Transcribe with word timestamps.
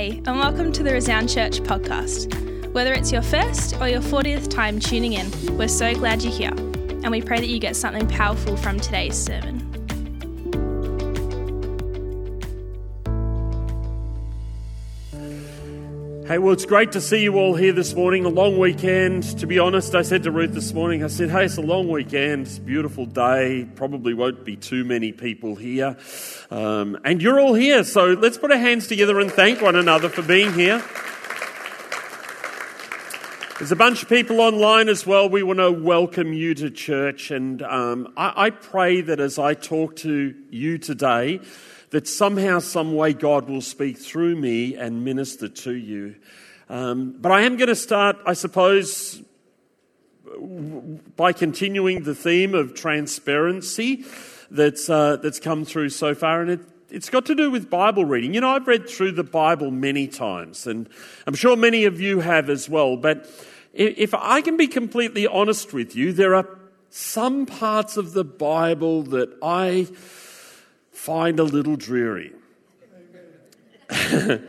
And 0.00 0.38
welcome 0.38 0.72
to 0.72 0.82
the 0.82 0.94
Resound 0.94 1.28
Church 1.28 1.60
podcast. 1.60 2.72
Whether 2.72 2.94
it's 2.94 3.12
your 3.12 3.20
first 3.20 3.78
or 3.82 3.86
your 3.86 4.00
40th 4.00 4.48
time 4.48 4.80
tuning 4.80 5.12
in, 5.12 5.30
we're 5.58 5.68
so 5.68 5.92
glad 5.92 6.22
you're 6.22 6.32
here, 6.32 6.54
and 6.54 7.10
we 7.10 7.20
pray 7.20 7.38
that 7.38 7.48
you 7.48 7.58
get 7.58 7.76
something 7.76 8.08
powerful 8.08 8.56
from 8.56 8.80
today's 8.80 9.14
sermon. 9.14 9.69
Hey, 16.30 16.38
well, 16.38 16.52
it's 16.52 16.64
great 16.64 16.92
to 16.92 17.00
see 17.00 17.24
you 17.24 17.38
all 17.38 17.56
here 17.56 17.72
this 17.72 17.92
morning. 17.92 18.24
A 18.24 18.28
long 18.28 18.56
weekend. 18.56 19.24
To 19.40 19.48
be 19.48 19.58
honest, 19.58 19.96
I 19.96 20.02
said 20.02 20.22
to 20.22 20.30
Ruth 20.30 20.52
this 20.52 20.72
morning, 20.72 21.02
I 21.02 21.08
said, 21.08 21.28
hey, 21.28 21.46
it's 21.46 21.56
a 21.56 21.60
long 21.60 21.88
weekend. 21.88 22.46
It's 22.46 22.58
a 22.58 22.60
beautiful 22.60 23.04
day. 23.04 23.66
Probably 23.74 24.14
won't 24.14 24.44
be 24.44 24.54
too 24.54 24.84
many 24.84 25.10
people 25.10 25.56
here. 25.56 25.96
Um, 26.52 26.96
and 27.04 27.20
you're 27.20 27.40
all 27.40 27.54
here, 27.54 27.82
so 27.82 28.12
let's 28.12 28.38
put 28.38 28.52
our 28.52 28.58
hands 28.58 28.86
together 28.86 29.18
and 29.18 29.28
thank 29.32 29.60
one 29.60 29.74
another 29.74 30.08
for 30.08 30.22
being 30.22 30.52
here. 30.52 30.80
There's 33.58 33.72
a 33.72 33.76
bunch 33.76 34.04
of 34.04 34.08
people 34.08 34.40
online 34.40 34.88
as 34.88 35.04
well. 35.04 35.28
We 35.28 35.42
want 35.42 35.58
to 35.58 35.72
welcome 35.72 36.32
you 36.32 36.54
to 36.54 36.70
church, 36.70 37.32
and 37.32 37.60
um, 37.60 38.12
I, 38.16 38.44
I 38.44 38.50
pray 38.50 39.00
that 39.00 39.18
as 39.18 39.36
I 39.36 39.54
talk 39.54 39.96
to 39.96 40.32
you 40.48 40.78
today, 40.78 41.40
that 41.90 42.06
somehow, 42.06 42.60
some 42.60 42.94
way, 42.94 43.12
God 43.12 43.48
will 43.48 43.60
speak 43.60 43.98
through 43.98 44.36
me 44.36 44.76
and 44.76 45.04
minister 45.04 45.48
to 45.48 45.72
you. 45.72 46.16
Um, 46.68 47.16
but 47.18 47.32
I 47.32 47.42
am 47.42 47.56
going 47.56 47.68
to 47.68 47.74
start, 47.74 48.16
I 48.24 48.34
suppose, 48.34 49.20
by 51.16 51.32
continuing 51.32 52.04
the 52.04 52.14
theme 52.14 52.54
of 52.54 52.74
transparency 52.74 54.04
that's, 54.50 54.88
uh, 54.88 55.16
that's 55.16 55.40
come 55.40 55.64
through 55.64 55.88
so 55.88 56.14
far. 56.14 56.42
And 56.42 56.50
it, 56.52 56.60
it's 56.90 57.10
got 57.10 57.26
to 57.26 57.34
do 57.34 57.50
with 57.50 57.70
Bible 57.70 58.04
reading. 58.04 58.34
You 58.34 58.40
know, 58.40 58.50
I've 58.50 58.66
read 58.66 58.88
through 58.88 59.12
the 59.12 59.24
Bible 59.24 59.70
many 59.70 60.06
times, 60.06 60.66
and 60.66 60.88
I'm 61.26 61.34
sure 61.34 61.56
many 61.56 61.84
of 61.84 62.00
you 62.00 62.20
have 62.20 62.48
as 62.48 62.68
well. 62.68 62.96
But 62.96 63.28
if 63.72 64.14
I 64.14 64.40
can 64.40 64.56
be 64.56 64.66
completely 64.66 65.26
honest 65.26 65.72
with 65.72 65.94
you, 65.96 66.12
there 66.12 66.34
are 66.34 66.48
some 66.88 67.46
parts 67.46 67.96
of 67.96 68.12
the 68.12 68.24
Bible 68.24 69.02
that 69.04 69.36
I 69.42 69.88
find 71.00 71.40
a 71.40 71.44
little 71.44 71.76
dreary. 71.76 72.30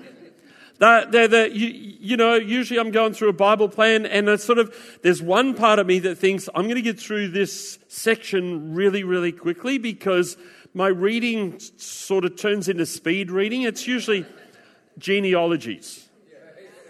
They're, 0.80 1.48
you, 1.48 1.68
you, 2.00 2.18
know, 2.18 2.36
usually 2.36 2.78
I'm 2.78 2.92
going 2.92 3.14
through 3.14 3.30
a 3.30 3.34
Bible 3.34 3.70
plan, 3.70 4.06
and 4.06 4.28
it's 4.28 4.44
sort 4.44 4.60
of 4.60 4.76
there's 5.02 5.22
one 5.22 5.54
part 5.54 5.80
of 5.80 5.88
me 5.88 6.00
that 6.00 6.18
thinks 6.18 6.50
I'm 6.54 6.64
going 6.64 6.76
to 6.76 6.82
get 6.82 7.00
through 7.00 7.30
this 7.30 7.80
section 7.88 8.74
really, 8.74 9.04
really 9.06 9.32
quickly 9.32 9.78
because 9.78 10.36
my 10.74 10.88
reading 10.88 11.58
sort 11.78 12.26
of 12.26 12.36
turns 12.36 12.68
into 12.68 12.86
speed 12.86 13.32
reading. 13.32 13.62
It's 13.62 13.88
usually 13.88 14.26
genealogies. 14.98 16.10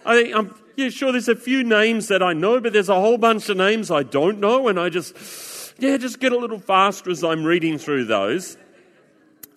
I 0.04 0.24
think 0.24 0.36
I'm 0.36 0.56
yeah, 0.76 0.90
sure 0.90 1.12
there's 1.12 1.30
a 1.30 1.36
few 1.36 1.64
names 1.64 2.08
that 2.08 2.24
I 2.24 2.34
know, 2.34 2.60
but 2.60 2.74
there's 2.74 2.90
a 2.90 2.96
whole 2.96 3.20
bunch 3.20 3.48
of 3.50 3.58
names 3.58 3.92
I 3.92 4.02
don't 4.02 4.40
know, 4.40 4.70
and 4.70 4.80
I 4.80 4.90
just 4.90 5.76
yeah, 5.78 5.98
just 5.98 6.20
get 6.20 6.32
a 6.32 6.38
little 6.38 6.60
faster 6.60 7.12
as 7.12 7.24
I'm 7.24 7.44
reading 7.44 7.78
through 7.78 8.06
those. 8.06 8.58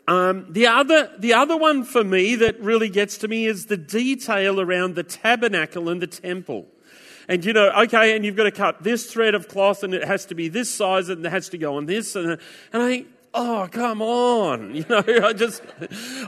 Um, 0.07 0.47
the 0.51 0.67
other, 0.67 1.11
the 1.19 1.33
other 1.33 1.57
one 1.57 1.83
for 1.85 2.05
me 2.05 2.37
that 2.37 2.61
really 2.61 2.91
gets 2.91 3.19
to 3.19 3.29
me 3.29 3.47
is 3.47 3.67
the 3.67 3.77
detail 3.77 4.61
around 4.61 4.97
the 4.97 5.03
tabernacle 5.03 5.89
and 5.89 6.03
the 6.03 6.07
temple. 6.07 6.67
And 7.27 7.43
you 7.45 7.55
know, 7.55 7.71
okay, 7.85 8.15
and 8.15 8.25
you've 8.25 8.37
got 8.37 8.45
to 8.45 8.51
cut 8.51 8.83
this 8.83 9.11
thread 9.11 9.35
of 9.35 9.49
cloth, 9.49 9.83
and 9.83 9.95
it 9.95 10.05
has 10.05 10.27
to 10.27 10.35
be 10.35 10.49
this 10.49 10.73
size, 10.73 11.09
and 11.09 11.25
it 11.25 11.31
has 11.31 11.49
to 11.51 11.59
go 11.59 11.77
on 11.77 11.87
this, 11.87 12.17
and 12.17 12.39
and 12.73 12.83
I 12.83 13.07
oh, 13.35 13.69
come 13.71 14.01
on, 14.01 14.75
you 14.75 14.87
know, 14.89 15.03
I 15.07 15.33
just, 15.33 15.63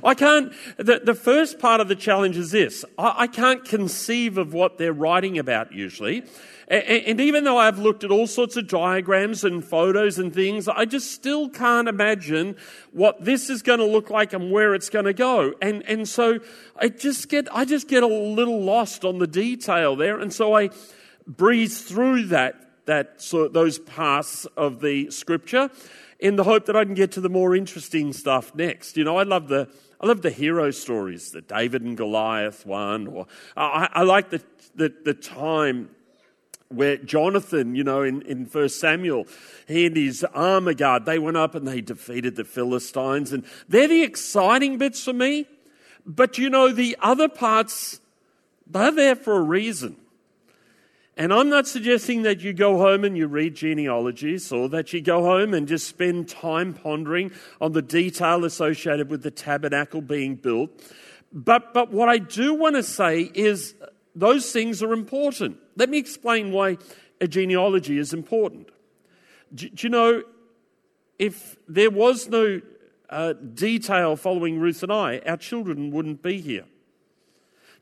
I 0.05 0.15
can't. 0.15 0.53
The, 0.77 1.01
the 1.03 1.15
first 1.15 1.59
part 1.59 1.81
of 1.81 1.89
the 1.89 1.97
challenge 1.97 2.37
is 2.37 2.51
this: 2.51 2.85
I, 2.99 3.15
I 3.19 3.27
can't 3.27 3.65
conceive 3.65 4.37
of 4.37 4.53
what 4.53 4.77
they're 4.77 4.93
writing 4.93 5.39
about 5.39 5.73
usually. 5.73 6.25
And 6.69 7.21
even 7.21 7.45
though 7.45 7.59
I've 7.59 7.79
looked 7.79 8.03
at 8.03 8.11
all 8.11 8.27
sorts 8.27 8.57
of 8.57 8.67
diagrams 8.67 9.45
and 9.45 9.65
photos 9.65 10.19
and 10.19 10.35
things, 10.35 10.67
I 10.67 10.85
just 10.85 11.13
still 11.13 11.49
can't 11.49 11.87
imagine 11.87 12.57
what 12.91 13.25
this 13.25 13.51
is 13.51 13.63
going 13.63 13.79
to 13.79 13.85
look 13.85 14.11
like 14.11 14.33
and 14.33 14.51
where 14.51 14.75
it's 14.75 14.91
going 14.91 15.05
to 15.05 15.13
go. 15.13 15.55
And, 15.63 15.85
and 15.85 16.09
so 16.09 16.41
I 16.75 16.89
just 16.89 17.29
get, 17.29 17.47
I 17.55 17.67
just 17.67 17.87
get 17.87 18.03
a 18.03 18.09
little 18.09 18.61
lost 18.61 19.05
on 19.05 19.19
the 19.19 19.29
detail 19.29 19.95
there. 19.95 20.19
And 20.19 20.33
so 20.33 20.57
I 20.57 20.71
breeze 21.25 21.83
through 21.83 22.25
that, 22.27 22.57
that, 22.87 23.23
so 23.23 23.47
those 23.47 23.79
parts 23.79 24.45
of 24.57 24.81
the 24.81 25.09
scripture 25.13 25.71
in 26.19 26.37
the 26.37 26.45
hope 26.45 26.67
that 26.67 26.77
I 26.77 26.85
can 26.85 26.95
get 26.95 27.13
to 27.13 27.21
the 27.21 27.29
more 27.29 27.55
interesting 27.55 28.13
stuff 28.13 28.55
next. 28.55 28.97
You 28.97 29.05
know, 29.05 29.17
I 29.17 29.25
love 29.25 29.49
the, 29.49 29.69
I 30.01 30.07
love 30.07 30.23
the 30.23 30.31
hero 30.31 30.71
stories, 30.71 31.31
the 31.31 31.43
David 31.43 31.83
and 31.83 31.97
Goliath 31.97 32.65
one, 32.65 33.07
or 33.07 33.27
I, 33.57 33.89
I 33.93 34.03
like 34.03 34.31
the, 34.31 34.43
the, 34.75 34.93
the 35.05 35.15
time 35.15 35.91
where 36.69 36.97
Jonathan, 36.97 37.75
you 37.75 37.85
know, 37.85 38.03
in, 38.03 38.23
in 38.23 38.47
1 38.47 38.69
Samuel, 38.71 39.27
he 39.69 39.87
and 39.87 39.97
his 39.97 40.25
armor 40.35 40.75
guard, 40.75 41.07
they 41.07 41.19
went 41.19 41.37
up 41.37 41.55
and 41.55 41.67
they 41.67 41.81
defeated 41.81 42.37
the 42.37 42.45
Philistines. 42.45 43.33
And 43.33 43.45
they're 43.69 43.89
the 43.89 44.03
exciting 44.03 44.79
bits 44.79 45.05
for 45.05 45.13
me. 45.13 45.47
But 46.05 46.39
you 46.39 46.51
know, 46.51 46.73
the 46.73 46.97
other 47.01 47.29
parts, 47.29 48.01
they're 48.67 48.93
there 48.93 49.17
for 49.17 49.37
a 49.37 49.43
reason. 49.43 49.97
And 51.17 51.33
I'm 51.33 51.49
not 51.49 51.67
suggesting 51.67 52.23
that 52.23 52.41
you 52.41 52.53
go 52.53 52.77
home 52.77 53.03
and 53.03 53.17
you 53.17 53.27
read 53.27 53.55
genealogies 53.55 54.53
or 54.53 54.69
that 54.69 54.93
you 54.93 55.01
go 55.01 55.23
home 55.23 55.55
and 55.55 55.67
just 55.67 55.89
spend 55.89 56.29
time 56.29 56.75
pondering 56.75 57.33
on 57.59 57.73
the 57.73 57.81
detail 57.81 58.45
associated 58.45 59.09
with 59.09 59.23
the 59.23 59.31
tabernacle 59.31 60.03
being 60.03 60.35
built. 60.35 60.71
But, 61.33 61.73
but 61.73 61.91
what 61.91 62.11
I 62.11 62.19
do 62.19 62.53
want 62.53 62.77
to 62.77 62.83
say 62.83 63.31
is 63.35 63.75
those 64.15 64.53
things 64.53 64.83
are 64.83 64.93
important. 64.93 65.59
Let 65.77 65.89
me 65.89 65.97
explain 65.99 66.53
why 66.53 66.77
a 67.19 67.27
genealogy 67.27 67.99
is 67.99 68.13
important. 68.13 68.69
Do, 69.55 69.71
do 69.71 69.87
you 69.87 69.91
know, 69.91 70.23
if 71.19 71.57
there 71.67 71.91
was 71.91 72.29
no 72.29 72.61
uh, 73.09 73.33
detail 73.33 74.17
following 74.17 74.59
Ruth 74.59 74.83
and 74.83 74.93
I, 74.93 75.21
our 75.27 75.37
children 75.37 75.91
wouldn't 75.91 76.23
be 76.23 76.41
here. 76.41 76.65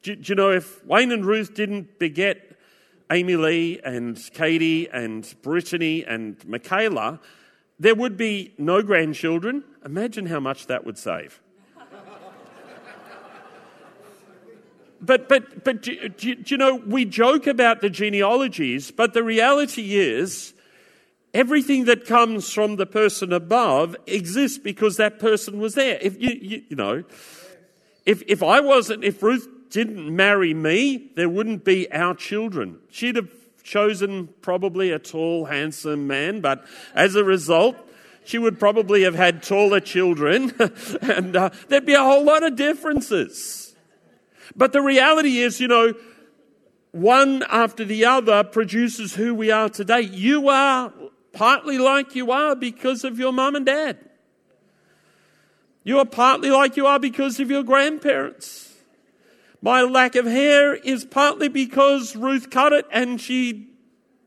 Do, 0.02 0.14
do 0.16 0.32
you 0.32 0.34
know, 0.34 0.50
if 0.50 0.84
Wayne 0.84 1.12
and 1.12 1.24
Ruth 1.24 1.54
didn't 1.54 1.98
beget 1.98 2.53
Amy 3.10 3.36
Lee 3.36 3.80
and 3.84 4.18
Katie 4.32 4.88
and 4.88 5.34
Brittany 5.42 6.04
and 6.04 6.42
Michaela, 6.46 7.20
there 7.78 7.94
would 7.94 8.16
be 8.16 8.54
no 8.58 8.82
grandchildren. 8.82 9.64
Imagine 9.84 10.26
how 10.26 10.40
much 10.40 10.66
that 10.66 10.86
would 10.86 10.96
save. 10.98 11.40
but, 15.00 15.28
but, 15.28 15.64
but 15.64 15.82
do, 15.82 16.08
do, 16.08 16.34
do 16.34 16.54
you 16.54 16.56
know, 16.56 16.76
we 16.76 17.04
joke 17.04 17.46
about 17.46 17.80
the 17.80 17.90
genealogies, 17.90 18.90
but 18.90 19.12
the 19.12 19.22
reality 19.22 19.96
is 19.96 20.54
everything 21.34 21.84
that 21.86 22.06
comes 22.06 22.50
from 22.52 22.76
the 22.76 22.86
person 22.86 23.32
above 23.32 23.96
exists 24.06 24.56
because 24.56 24.96
that 24.96 25.18
person 25.18 25.58
was 25.58 25.74
there. 25.74 25.98
If 26.00 26.20
you, 26.22 26.30
you, 26.30 26.62
you 26.68 26.76
know, 26.76 27.04
if, 28.06 28.22
if 28.26 28.42
I 28.42 28.60
wasn't, 28.60 29.04
if 29.04 29.22
Ruth 29.22 29.48
didn't 29.74 30.14
marry 30.14 30.54
me, 30.54 31.10
there 31.16 31.28
wouldn't 31.28 31.64
be 31.64 31.90
our 31.90 32.14
children. 32.14 32.78
She'd 32.90 33.16
have 33.16 33.28
chosen 33.64 34.28
probably 34.40 34.92
a 34.92 35.00
tall, 35.00 35.46
handsome 35.46 36.06
man, 36.06 36.40
but 36.40 36.64
as 36.94 37.16
a 37.16 37.24
result, 37.24 37.76
she 38.24 38.38
would 38.38 38.60
probably 38.60 39.02
have 39.02 39.16
had 39.16 39.42
taller 39.42 39.80
children, 39.80 40.52
and 41.02 41.34
uh, 41.34 41.50
there'd 41.66 41.84
be 41.84 41.94
a 41.94 42.04
whole 42.04 42.22
lot 42.22 42.44
of 42.44 42.54
differences. 42.54 43.74
But 44.54 44.72
the 44.72 44.80
reality 44.80 45.38
is, 45.38 45.60
you 45.60 45.66
know, 45.66 45.92
one 46.92 47.42
after 47.50 47.84
the 47.84 48.04
other 48.04 48.44
produces 48.44 49.16
who 49.16 49.34
we 49.34 49.50
are 49.50 49.68
today. 49.68 50.02
You 50.02 50.50
are 50.50 50.92
partly 51.32 51.78
like 51.78 52.14
you 52.14 52.30
are 52.30 52.54
because 52.54 53.02
of 53.02 53.18
your 53.18 53.32
mum 53.32 53.56
and 53.56 53.66
dad. 53.66 53.98
You 55.82 55.98
are 55.98 56.06
partly 56.06 56.50
like 56.50 56.76
you 56.76 56.86
are 56.86 57.00
because 57.00 57.40
of 57.40 57.50
your 57.50 57.64
grandparents. 57.64 58.73
My 59.64 59.80
lack 59.80 60.14
of 60.14 60.26
hair 60.26 60.74
is 60.74 61.06
partly 61.06 61.48
because 61.48 62.14
Ruth 62.14 62.50
cut 62.50 62.74
it 62.74 62.84
and 62.92 63.18
she 63.18 63.70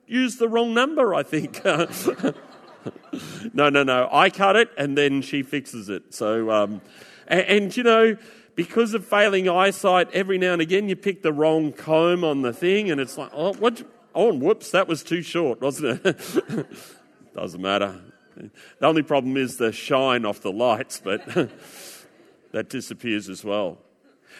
used 0.07 0.39
the 0.39 0.49
wrong 0.49 0.73
number, 0.73 1.13
I 1.13 1.21
think. 1.21 1.63
no, 3.53 3.69
no, 3.69 3.83
no. 3.83 4.09
I 4.11 4.31
cut 4.31 4.55
it 4.55 4.71
and 4.79 4.97
then 4.97 5.21
she 5.21 5.43
fixes 5.43 5.89
it. 5.89 6.15
So, 6.15 6.49
um, 6.49 6.81
and, 7.27 7.41
and 7.41 7.77
you 7.77 7.83
know, 7.83 8.17
because 8.55 8.95
of 8.95 9.05
failing 9.05 9.47
eyesight, 9.47 10.09
every 10.11 10.39
now 10.39 10.53
and 10.53 10.61
again 10.63 10.89
you 10.89 10.95
pick 10.95 11.21
the 11.21 11.31
wrong 11.31 11.71
comb 11.71 12.23
on 12.23 12.41
the 12.41 12.51
thing, 12.51 12.89
and 12.89 12.99
it's 12.99 13.15
like, 13.15 13.29
oh, 13.31 13.53
what? 13.53 13.83
Oh, 14.15 14.31
and 14.31 14.41
whoops, 14.41 14.71
that 14.71 14.87
was 14.87 15.03
too 15.03 15.21
short, 15.21 15.61
wasn't 15.61 16.03
it? 16.03 16.67
Doesn't 17.35 17.61
matter. 17.61 18.01
The 18.35 18.87
only 18.87 19.03
problem 19.03 19.37
is 19.37 19.57
the 19.57 19.71
shine 19.71 20.25
off 20.25 20.41
the 20.41 20.51
lights, 20.51 20.99
but 20.99 21.23
that 22.53 22.69
disappears 22.69 23.29
as 23.29 23.43
well. 23.43 23.77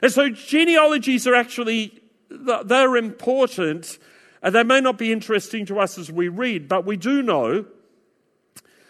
And 0.02 0.12
so 0.12 0.30
genealogies 0.30 1.28
are 1.28 1.36
actually 1.36 2.02
they're 2.30 2.98
important, 2.98 3.98
and 4.42 4.54
they 4.54 4.64
may 4.64 4.82
not 4.82 4.98
be 4.98 5.12
interesting 5.12 5.66
to 5.68 5.80
us 5.80 5.98
as 5.98 6.12
we 6.12 6.28
read, 6.28 6.68
but 6.68 6.86
we 6.86 6.98
do 6.98 7.22
know. 7.22 7.66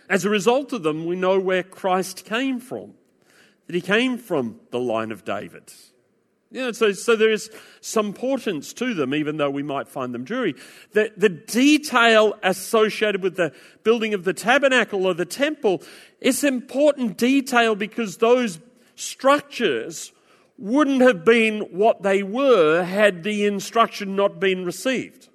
As 0.10 0.24
a 0.24 0.30
result 0.30 0.72
of 0.72 0.84
them, 0.84 1.06
we 1.06 1.18
know 1.18 1.38
where 1.38 1.64
Christ 1.64 2.24
came 2.26 2.60
from 2.60 2.94
that 3.66 3.76
he 3.76 3.82
came 3.82 4.18
from 4.18 4.60
the 4.72 4.80
line 4.80 5.12
of 5.12 5.26
David. 5.26 5.72
Know, 6.50 6.72
so, 6.72 6.94
so 6.94 7.18
there 7.18 7.32
is 7.32 7.52
some 7.82 8.08
importance 8.08 8.72
to 8.74 8.94
them, 8.94 9.14
even 9.14 9.36
though 9.36 9.50
we 9.50 9.64
might 9.64 9.90
find 9.90 10.14
them 10.14 10.24
dreary. 10.24 10.56
The, 10.94 11.12
the 11.18 11.28
detail 11.28 12.36
associated 12.42 13.22
with 13.22 13.36
the 13.36 13.54
building 13.84 14.14
of 14.14 14.24
the 14.24 14.34
tabernacle 14.34 15.06
or 15.06 15.14
the 15.14 15.26
temple 15.26 15.84
is 16.22 16.46
important 16.46 17.18
detail 17.18 17.76
because 17.76 18.18
those 18.18 18.60
structures 18.96 20.14
wouldn't 20.58 21.02
have 21.02 21.24
been 21.24 21.60
what 21.72 22.02
they 22.02 22.24
were 22.24 22.84
had 22.84 23.24
the 23.24 23.46
instruction 23.46 24.16
not 24.16 24.40
been 24.40 24.66
received. 24.66 25.30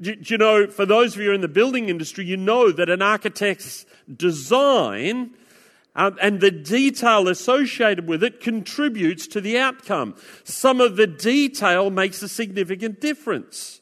Do, 0.00 0.14
do 0.14 0.34
you 0.34 0.38
know, 0.38 0.66
for 0.66 0.84
those 0.84 1.14
of 1.14 1.22
you 1.22 1.32
in 1.32 1.40
the 1.40 1.48
building 1.48 1.88
industry, 1.88 2.24
you 2.24 2.36
know 2.36 2.70
that 2.72 2.90
an 2.90 3.00
architect's 3.00 3.86
design 4.14 5.30
um, 5.94 6.18
and 6.20 6.40
the 6.40 6.50
detail 6.50 7.26
associated 7.28 8.06
with 8.06 8.22
it 8.22 8.40
contributes 8.40 9.26
to 9.28 9.40
the 9.40 9.58
outcome. 9.58 10.14
Some 10.44 10.80
of 10.80 10.96
the 10.96 11.06
detail 11.06 11.90
makes 11.90 12.22
a 12.22 12.28
significant 12.28 13.00
difference. 13.00 13.80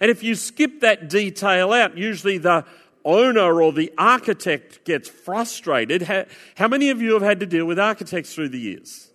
And 0.00 0.10
if 0.10 0.22
you 0.22 0.36
skip 0.36 0.80
that 0.80 1.08
detail 1.08 1.72
out, 1.72 1.98
usually 1.98 2.38
the 2.38 2.64
owner 3.04 3.60
or 3.60 3.72
the 3.72 3.92
architect 3.98 4.84
gets 4.84 5.08
frustrated. 5.08 6.02
How, 6.02 6.26
how 6.56 6.68
many 6.68 6.90
of 6.90 7.02
you 7.02 7.14
have 7.14 7.22
had 7.22 7.40
to 7.40 7.46
deal 7.46 7.66
with 7.66 7.78
architects 7.78 8.32
through 8.32 8.50
the 8.50 8.60
years? 8.60 9.10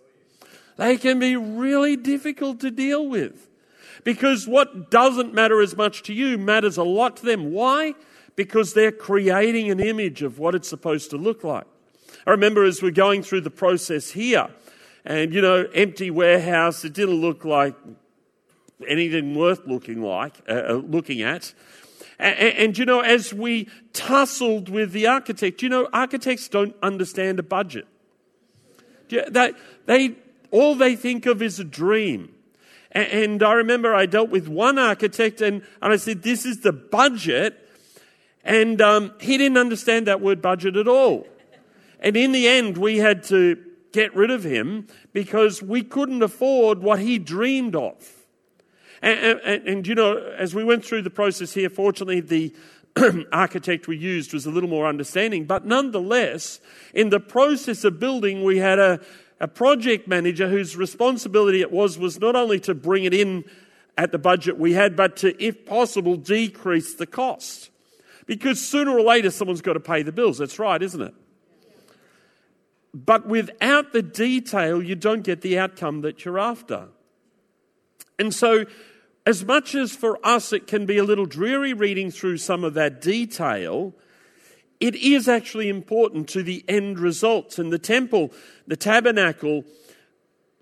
They 0.78 0.98
can 0.98 1.20
be 1.20 1.36
really 1.36 1.96
difficult 1.96 2.60
to 2.62 2.72
deal 2.72 3.08
with 3.08 3.50
because 4.04 4.48
what 4.48 4.90
doesn't 4.90 5.34
matter 5.34 5.62
as 5.62 5.78
much 5.78 6.04
to 6.04 6.14
you 6.14 6.38
matters 6.38 6.78
a 6.78 6.84
lot 6.84 7.18
to 7.18 7.26
them. 7.26 7.52
Why? 7.52 7.94
Because 8.36 8.74
they're 8.74 8.92
creating 8.92 9.70
an 9.70 9.80
image 9.80 10.24
of 10.24 10.40
what 10.40 10.56
it's 10.56 10.68
supposed 10.68 11.12
to 11.12 11.18
look 11.18 11.44
like. 11.44 11.66
I 12.26 12.32
remember 12.32 12.64
as 12.64 12.82
we're 12.82 12.92
going 12.92 13.24
through 13.24 13.42
the 13.42 13.52
process 13.52 14.12
here, 14.12 14.50
and 15.06 15.34
you 15.34 15.42
know, 15.42 15.68
empty 15.74 16.10
warehouse, 16.10 16.86
it 16.86 16.94
didn't 16.94 17.22
look 17.22 17.44
like 17.44 17.76
anything 18.88 19.36
worth 19.36 19.68
looking 19.68 20.02
like, 20.02 20.34
uh, 20.50 20.54
uh 20.54 20.74
looking 20.74 21.22
at. 21.22 21.54
And, 22.20 22.38
and, 22.38 22.78
you 22.78 22.86
know, 22.86 23.02
as 23.02 23.34
we 23.34 23.68
tussled 23.92 24.70
with 24.70 24.92
the 24.92 25.08
architect, 25.08 25.62
you 25.62 25.70
know, 25.70 25.90
architects 25.92 26.48
don't 26.48 26.76
understand 26.82 27.40
a 27.40 27.44
budget. 27.44 27.88
They, 29.10 29.54
they, 29.86 30.16
all 30.54 30.76
they 30.76 30.96
think 30.96 31.26
of 31.26 31.42
is 31.42 31.60
a 31.60 31.64
dream. 31.64 32.30
And, 32.92 33.42
I 33.42 33.54
remember 33.54 33.96
I 33.96 34.06
dealt 34.06 34.30
with 34.30 34.48
one 34.48 34.78
architect 34.78 35.42
and, 35.42 35.64
and 35.82 35.92
I 35.92 35.96
said, 35.96 36.22
This 36.22 36.46
is 36.46 36.60
the 36.60 36.72
budget. 36.72 37.60
And 38.44 38.80
um, 38.80 39.14
he 39.20 39.38
didn't 39.38 39.58
understand 39.58 40.06
that 40.06 40.22
word 40.22 40.44
budget 40.44 40.78
at 40.78 40.88
all. 40.88 41.26
And 42.00 42.16
in 42.16 42.34
the 42.34 42.48
end, 42.48 42.78
we 42.78 42.98
had 43.00 43.24
to 43.26 43.58
get 43.94 44.16
rid 44.16 44.30
of 44.30 44.44
him 44.44 44.88
because 45.12 45.64
we 45.64 45.82
couldn't 45.82 46.22
afford 46.22 46.80
what 46.80 47.00
he 47.00 47.18
dreamed 47.18 47.76
of. 47.76 47.96
And, 49.02 49.40
and, 49.40 49.68
and 49.68 49.88
you 49.88 49.96
know, 49.96 50.18
as 50.18 50.54
we 50.54 50.64
went 50.64 50.86
through 50.86 51.02
the 51.02 51.10
process 51.10 51.54
here, 51.54 51.70
fortunately, 51.70 52.20
the 52.20 52.54
architect 53.32 53.88
we 53.88 53.98
used 53.98 54.34
was 54.34 54.46
a 54.46 54.52
little 54.52 54.70
more 54.70 54.86
understanding. 54.86 55.46
But 55.46 55.66
nonetheless, 55.66 56.60
in 56.94 57.10
the 57.10 57.20
process 57.20 57.84
of 57.84 58.00
building, 58.00 58.44
we 58.44 58.60
had 58.60 58.78
a, 58.78 59.00
a 59.40 59.48
project 59.48 60.08
manager 60.08 60.50
whose 60.50 60.76
responsibility 60.76 61.62
it 61.62 61.72
was 61.72 61.98
was 61.98 62.20
not 62.20 62.36
only 62.36 62.60
to 62.62 62.74
bring 62.74 63.04
it 63.04 63.14
in 63.14 63.44
at 63.98 64.12
the 64.12 64.18
budget 64.18 64.58
we 64.58 64.74
had, 64.74 64.96
but 64.96 65.18
to, 65.18 65.44
if 65.44 65.66
possible, 65.66 66.16
decrease 66.16 66.96
the 66.96 67.06
cost. 67.06 67.70
Because 68.26 68.66
sooner 68.66 68.92
or 68.92 69.02
later, 69.02 69.30
someone's 69.30 69.62
got 69.62 69.74
to 69.74 69.80
pay 69.80 70.02
the 70.02 70.12
bills. 70.12 70.38
That's 70.38 70.58
right, 70.58 70.82
isn't 70.82 71.02
it? 71.02 71.14
But 72.94 73.28
without 73.28 73.92
the 73.92 74.02
detail, 74.02 74.82
you 74.82 74.96
don't 74.96 75.24
get 75.24 75.42
the 75.42 75.58
outcome 75.58 76.02
that 76.02 76.24
you're 76.24 76.40
after. 76.40 76.88
And 78.20 78.34
so, 78.34 78.66
as 79.26 79.44
much 79.44 79.74
as 79.74 79.96
for 79.96 80.20
us 80.26 80.54
it 80.54 80.68
can 80.68 80.86
be 80.86 80.98
a 80.98 81.04
little 81.04 81.26
dreary 81.26 81.74
reading 81.74 82.12
through 82.12 82.38
some 82.38 82.64
of 82.64 82.76
that 82.76 83.02
detail, 83.02 83.94
it 84.84 84.96
is 84.96 85.30
actually 85.30 85.70
important 85.70 86.28
to 86.28 86.44
the 86.44 86.66
end 86.68 87.00
results. 87.00 87.58
And 87.58 87.72
the 87.72 87.80
temple, 87.80 88.34
the 88.68 88.76
tabernacle, 88.76 89.64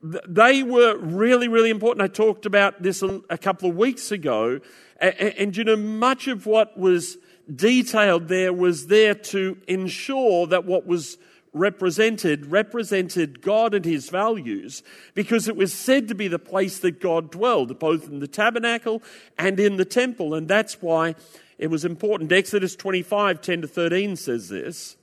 they 0.03 0.61
were 0.61 0.95
really, 0.97 1.47
really 1.47 1.71
important. 1.71 2.03
I 2.03 2.07
talked 2.07 2.45
about 2.45 2.83
this 2.83 3.01
a 3.01 3.37
couple 3.39 3.71
of 3.71 3.75
weeks 3.75 4.11
ago. 4.11 4.59
And, 4.99 5.57
you 5.57 5.63
know, 5.63 5.75
much 5.75 6.27
of 6.27 6.45
what 6.45 6.77
was 6.77 7.17
detailed 7.53 8.27
there 8.27 8.53
was 8.53 8.85
there 8.87 9.15
to 9.15 9.57
ensure 9.67 10.45
that 10.45 10.65
what 10.65 10.85
was 10.85 11.17
represented 11.53 12.45
represented 12.45 13.41
God 13.41 13.73
and 13.73 13.83
his 13.83 14.09
values 14.09 14.83
because 15.15 15.49
it 15.49 15.55
was 15.57 15.73
said 15.73 16.07
to 16.07 16.15
be 16.15 16.29
the 16.29 16.39
place 16.39 16.79
that 16.79 17.01
God 17.01 17.31
dwelled, 17.31 17.77
both 17.77 18.07
in 18.07 18.19
the 18.19 18.27
tabernacle 18.27 19.01
and 19.37 19.59
in 19.59 19.77
the 19.77 19.83
temple. 19.83 20.33
And 20.33 20.47
that's 20.47 20.81
why 20.81 21.15
it 21.61 21.69
was 21.69 21.85
important. 21.85 22.31
Exodus 22.31 22.75
25 22.75 23.39
10 23.39 23.61
to 23.61 23.67
13 23.67 24.15
says 24.17 24.49
this 24.49 24.97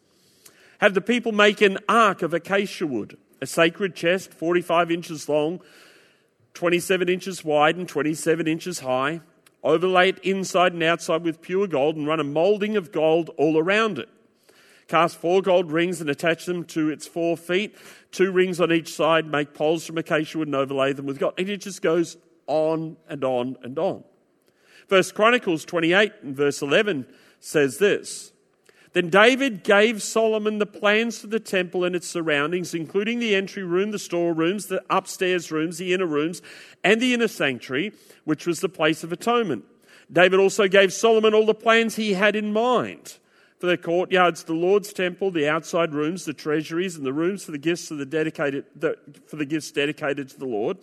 Have 0.81 0.93
the 0.93 1.01
people 1.01 1.33
make 1.33 1.63
an 1.63 1.79
ark 1.89 2.21
of 2.21 2.35
acacia 2.35 2.87
wood, 2.87 3.17
a 3.41 3.47
sacred 3.47 3.95
chest, 3.95 4.35
45 4.35 4.91
inches 4.91 5.29
long, 5.29 5.61
27 6.55 7.09
inches 7.09 7.45
wide, 7.45 7.77
and 7.77 7.89
27 7.89 8.47
inches 8.49 8.81
high. 8.81 9.21
Overlay 9.63 10.11
it 10.11 10.19
inside 10.19 10.73
and 10.73 10.83
outside 10.83 11.23
with 11.23 11.41
pure 11.41 11.67
gold 11.67 11.97
and 11.97 12.07
run 12.07 12.21
a 12.21 12.25
molding 12.25 12.77
of 12.77 12.93
gold 12.93 13.31
all 13.37 13.57
around 13.57 13.99
it. 13.99 14.09
Cast 14.89 15.17
four 15.17 15.43
gold 15.43 15.71
rings 15.71 16.01
and 16.01 16.11
attach 16.11 16.47
them 16.47 16.65
to 16.65 16.91
its 16.91 17.07
four 17.07 17.37
feet. 17.37 17.77
Two 18.11 18.33
rings 18.33 18.61
on 18.61 18.73
each 18.73 18.93
side. 18.93 19.27
Make 19.27 19.55
poles 19.55 19.85
from 19.85 19.99
acacia 19.99 20.39
wood 20.39 20.49
and 20.49 20.55
overlay 20.55 20.93
them 20.93 21.07
with 21.07 21.19
gold. 21.19 21.35
And 21.39 21.49
it 21.49 21.59
just 21.59 21.83
goes 21.83 22.17
on 22.47 22.97
and 23.09 23.23
on 23.23 23.57
and 23.63 23.79
on. 23.79 24.05
First 24.89 25.15
Chronicles 25.15 25.65
28 25.65 26.13
and 26.23 26.35
verse 26.37 26.63
11 26.63 27.07
says 27.41 27.79
this. 27.79 28.33
Then 28.95 29.11
David 29.11 29.63
gave 29.63 30.03
Solomon 30.03 30.59
the 30.59 30.67
plans 30.67 31.19
for 31.19 31.27
the 31.27 31.39
temple 31.39 31.85
and 31.85 31.95
its 31.95 32.09
surroundings, 32.09 32.75
including 32.75 33.19
the 33.19 33.35
entry 33.35 33.63
room, 33.63 33.91
the 33.91 33.99
storerooms, 33.99 34.67
the 34.67 34.83
upstairs 34.89 35.53
rooms, 35.53 35.77
the 35.77 35.93
inner 35.93 36.07
rooms, 36.07 36.41
and 36.83 37.01
the 37.01 37.13
inner 37.13 37.29
sanctuary, 37.29 37.93
which 38.25 38.47
was 38.47 38.61
the 38.61 38.69
place 38.69 39.05
of 39.05 39.13
atonement. 39.13 39.65
David 40.11 40.41
also 40.41 40.69
gave 40.69 40.93
Solomon 40.93 41.35
all 41.35 41.45
the 41.45 41.55
plans 41.55 41.97
he 41.97 42.15
had 42.15 42.35
in 42.35 42.53
mind 42.53 43.19
for 43.59 43.67
the 43.67 43.77
courtyards, 43.77 44.45
the 44.45 44.55
Lord's 44.55 44.93
temple, 44.93 45.31
the 45.31 45.49
outside 45.49 45.93
rooms, 45.93 46.25
the 46.25 46.33
treasuries, 46.33 46.97
and 46.97 47.05
the 47.05 47.13
rooms 47.13 47.45
for 47.45 47.51
the 47.51 47.59
gifts 47.59 47.89
the 47.89 48.07
dedicated 48.07 48.65
the, 48.75 48.97
for 49.27 49.37
the 49.37 49.45
gifts 49.45 49.71
dedicated 49.71 50.31
to 50.31 50.39
the 50.39 50.47
Lord. 50.47 50.79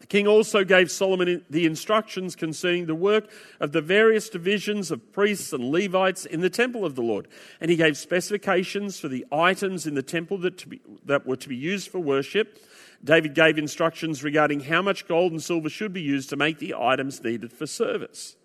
The 0.00 0.06
king 0.06 0.26
also 0.26 0.64
gave 0.64 0.90
Solomon 0.90 1.44
the 1.50 1.66
instructions 1.66 2.34
concerning 2.34 2.86
the 2.86 2.94
work 2.94 3.30
of 3.60 3.72
the 3.72 3.82
various 3.82 4.30
divisions 4.30 4.90
of 4.90 5.12
priests 5.12 5.52
and 5.52 5.70
Levites 5.70 6.24
in 6.24 6.40
the 6.40 6.50
temple 6.50 6.86
of 6.86 6.94
the 6.94 7.02
Lord. 7.02 7.28
And 7.60 7.70
he 7.70 7.76
gave 7.76 7.98
specifications 7.98 8.98
for 8.98 9.08
the 9.08 9.26
items 9.30 9.86
in 9.86 9.94
the 9.94 10.02
temple 10.02 10.38
that, 10.38 10.68
be, 10.68 10.80
that 11.04 11.26
were 11.26 11.36
to 11.36 11.48
be 11.48 11.56
used 11.56 11.90
for 11.90 11.98
worship. 11.98 12.58
David 13.04 13.34
gave 13.34 13.58
instructions 13.58 14.24
regarding 14.24 14.60
how 14.60 14.80
much 14.80 15.06
gold 15.06 15.32
and 15.32 15.42
silver 15.42 15.68
should 15.68 15.92
be 15.92 16.02
used 16.02 16.30
to 16.30 16.36
make 16.36 16.58
the 16.58 16.74
items 16.74 17.22
needed 17.22 17.52
for 17.52 17.66
service. 17.66 18.36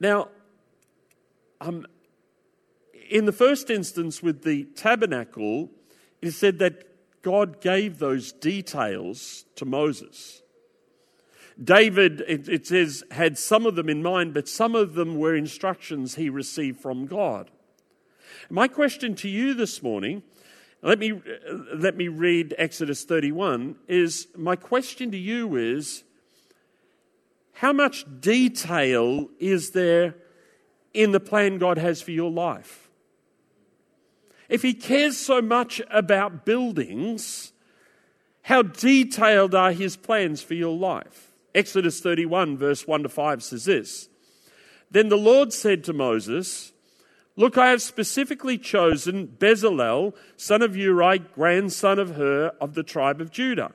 Now, 0.00 0.28
um, 1.60 1.86
in 3.10 3.26
the 3.26 3.32
first 3.32 3.68
instance 3.68 4.22
with 4.22 4.42
the 4.42 4.64
tabernacle, 4.64 5.70
it 6.22 6.28
is 6.28 6.36
said 6.36 6.58
that 6.60 6.89
God 7.22 7.60
gave 7.60 7.98
those 7.98 8.32
details 8.32 9.44
to 9.56 9.64
Moses. 9.64 10.42
David, 11.62 12.22
it, 12.26 12.48
it, 12.48 12.66
says, 12.66 13.04
had 13.10 13.38
some 13.38 13.66
of 13.66 13.74
them 13.74 13.88
in 13.90 14.02
mind, 14.02 14.32
but 14.32 14.48
some 14.48 14.74
of 14.74 14.94
them 14.94 15.18
were 15.18 15.34
instructions 15.34 16.14
he 16.14 16.30
received 16.30 16.80
from 16.80 17.06
God. 17.06 17.50
My 18.48 18.66
question 18.66 19.14
to 19.16 19.28
you 19.28 19.52
this 19.52 19.82
morning, 19.82 20.22
let 20.82 20.98
me, 20.98 21.20
let 21.74 21.96
me 21.96 22.08
read 22.08 22.54
Exodus 22.56 23.04
31, 23.04 23.76
is 23.86 24.28
my 24.34 24.56
question 24.56 25.10
to 25.10 25.18
you 25.18 25.56
is 25.56 26.04
how 27.52 27.72
much 27.74 28.06
detail 28.20 29.28
is 29.38 29.72
there 29.72 30.14
in 30.94 31.12
the 31.12 31.20
plan 31.20 31.58
God 31.58 31.76
has 31.76 32.00
for 32.00 32.12
your 32.12 32.30
life. 32.30 32.89
If 34.50 34.62
He 34.62 34.74
cares 34.74 35.16
so 35.16 35.40
much 35.40 35.80
about 35.90 36.44
buildings, 36.44 37.52
how 38.42 38.62
detailed 38.62 39.54
are 39.54 39.72
His 39.72 39.96
plans 39.96 40.42
for 40.42 40.54
your 40.54 40.76
life? 40.76 41.32
Exodus 41.54 42.00
31, 42.00 42.58
verse 42.58 42.86
1 42.86 43.04
to 43.04 43.08
5 43.08 43.42
says 43.42 43.64
this 43.64 44.08
Then 44.90 45.08
the 45.08 45.16
Lord 45.16 45.52
said 45.52 45.84
to 45.84 45.92
Moses, 45.92 46.72
Look, 47.36 47.56
I 47.56 47.70
have 47.70 47.80
specifically 47.80 48.58
chosen 48.58 49.28
Bezalel, 49.28 50.14
son 50.36 50.62
of 50.62 50.76
Uri, 50.76 51.20
grandson 51.20 51.98
of 51.98 52.16
Hur, 52.16 52.52
of 52.60 52.74
the 52.74 52.82
tribe 52.82 53.20
of 53.20 53.30
Judah. 53.30 53.72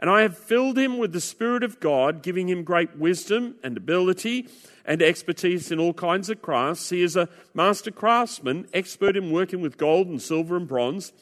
And 0.00 0.10
I 0.10 0.22
have 0.22 0.36
filled 0.36 0.76
him 0.76 0.98
with 0.98 1.12
the 1.12 1.20
Spirit 1.20 1.62
of 1.62 1.80
God, 1.80 2.22
giving 2.22 2.48
him 2.48 2.64
great 2.64 2.96
wisdom 2.96 3.54
and 3.62 3.76
ability 3.76 4.48
and 4.84 5.00
expertise 5.00 5.70
in 5.70 5.78
all 5.80 5.94
kinds 5.94 6.28
of 6.28 6.42
crafts. 6.42 6.90
He 6.90 7.02
is 7.02 7.16
a 7.16 7.28
master 7.54 7.90
craftsman, 7.90 8.68
expert 8.74 9.16
in 9.16 9.30
working 9.30 9.60
with 9.60 9.78
gold 9.78 10.08
and 10.08 10.20
silver 10.20 10.56
and 10.56 10.68
bronze. 10.68 11.12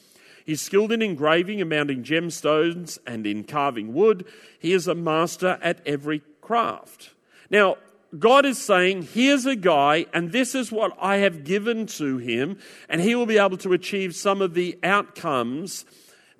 He's 0.45 0.61
skilled 0.61 0.91
in 0.91 1.01
engraving 1.01 1.61
and 1.61 1.69
mounting 1.69 2.03
gemstones 2.03 2.97
and 3.07 3.25
in 3.25 3.45
carving 3.45 3.93
wood. 3.93 4.25
He 4.59 4.73
is 4.73 4.87
a 4.87 4.95
master 4.95 5.57
at 5.61 5.79
every 5.85 6.21
craft. 6.41 7.11
Now, 7.49 7.77
God 8.19 8.45
is 8.45 8.61
saying, 8.61 9.03
here's 9.13 9.45
a 9.45 9.55
guy, 9.55 10.05
and 10.13 10.31
this 10.31 10.53
is 10.53 10.71
what 10.71 10.95
I 10.99 11.17
have 11.17 11.43
given 11.43 11.87
to 11.87 12.17
him, 12.17 12.59
and 12.87 13.01
he 13.01 13.15
will 13.15 13.25
be 13.25 13.39
able 13.39 13.57
to 13.57 13.73
achieve 13.73 14.15
some 14.15 14.41
of 14.41 14.53
the 14.53 14.77
outcomes 14.83 15.85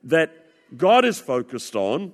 that 0.03 0.31
God 0.75 1.05
is 1.05 1.19
focused 1.19 1.75
on, 1.75 2.13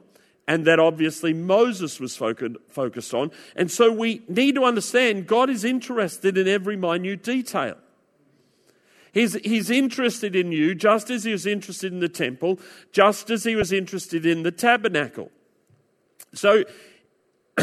and 0.50 0.66
that 0.66 0.80
obviously 0.80 1.32
Moses 1.32 2.00
was 2.00 2.18
focused 2.18 3.14
on. 3.14 3.30
And 3.56 3.70
so 3.70 3.92
we 3.92 4.24
need 4.28 4.56
to 4.56 4.64
understand 4.64 5.28
God 5.28 5.48
is 5.48 5.64
interested 5.64 6.40
in 6.40 6.48
every 6.48 6.76
minute 6.76 7.22
detail. 7.22 7.78
He's, 9.14 9.36
he's 9.36 9.70
interested 9.70 10.36
in 10.36 10.52
you 10.52 10.74
just 10.74 11.12
as 11.12 11.24
he 11.24 11.32
was 11.32 11.46
interested 11.46 11.94
in 11.94 12.00
the 12.00 12.10
temple, 12.10 12.60
just 12.92 13.30
as 13.30 13.44
he 13.44 13.56
was 13.56 13.72
interested 13.72 14.26
in 14.26 14.42
the 14.42 14.52
tabernacle. 14.52 15.30
So, 16.34 16.64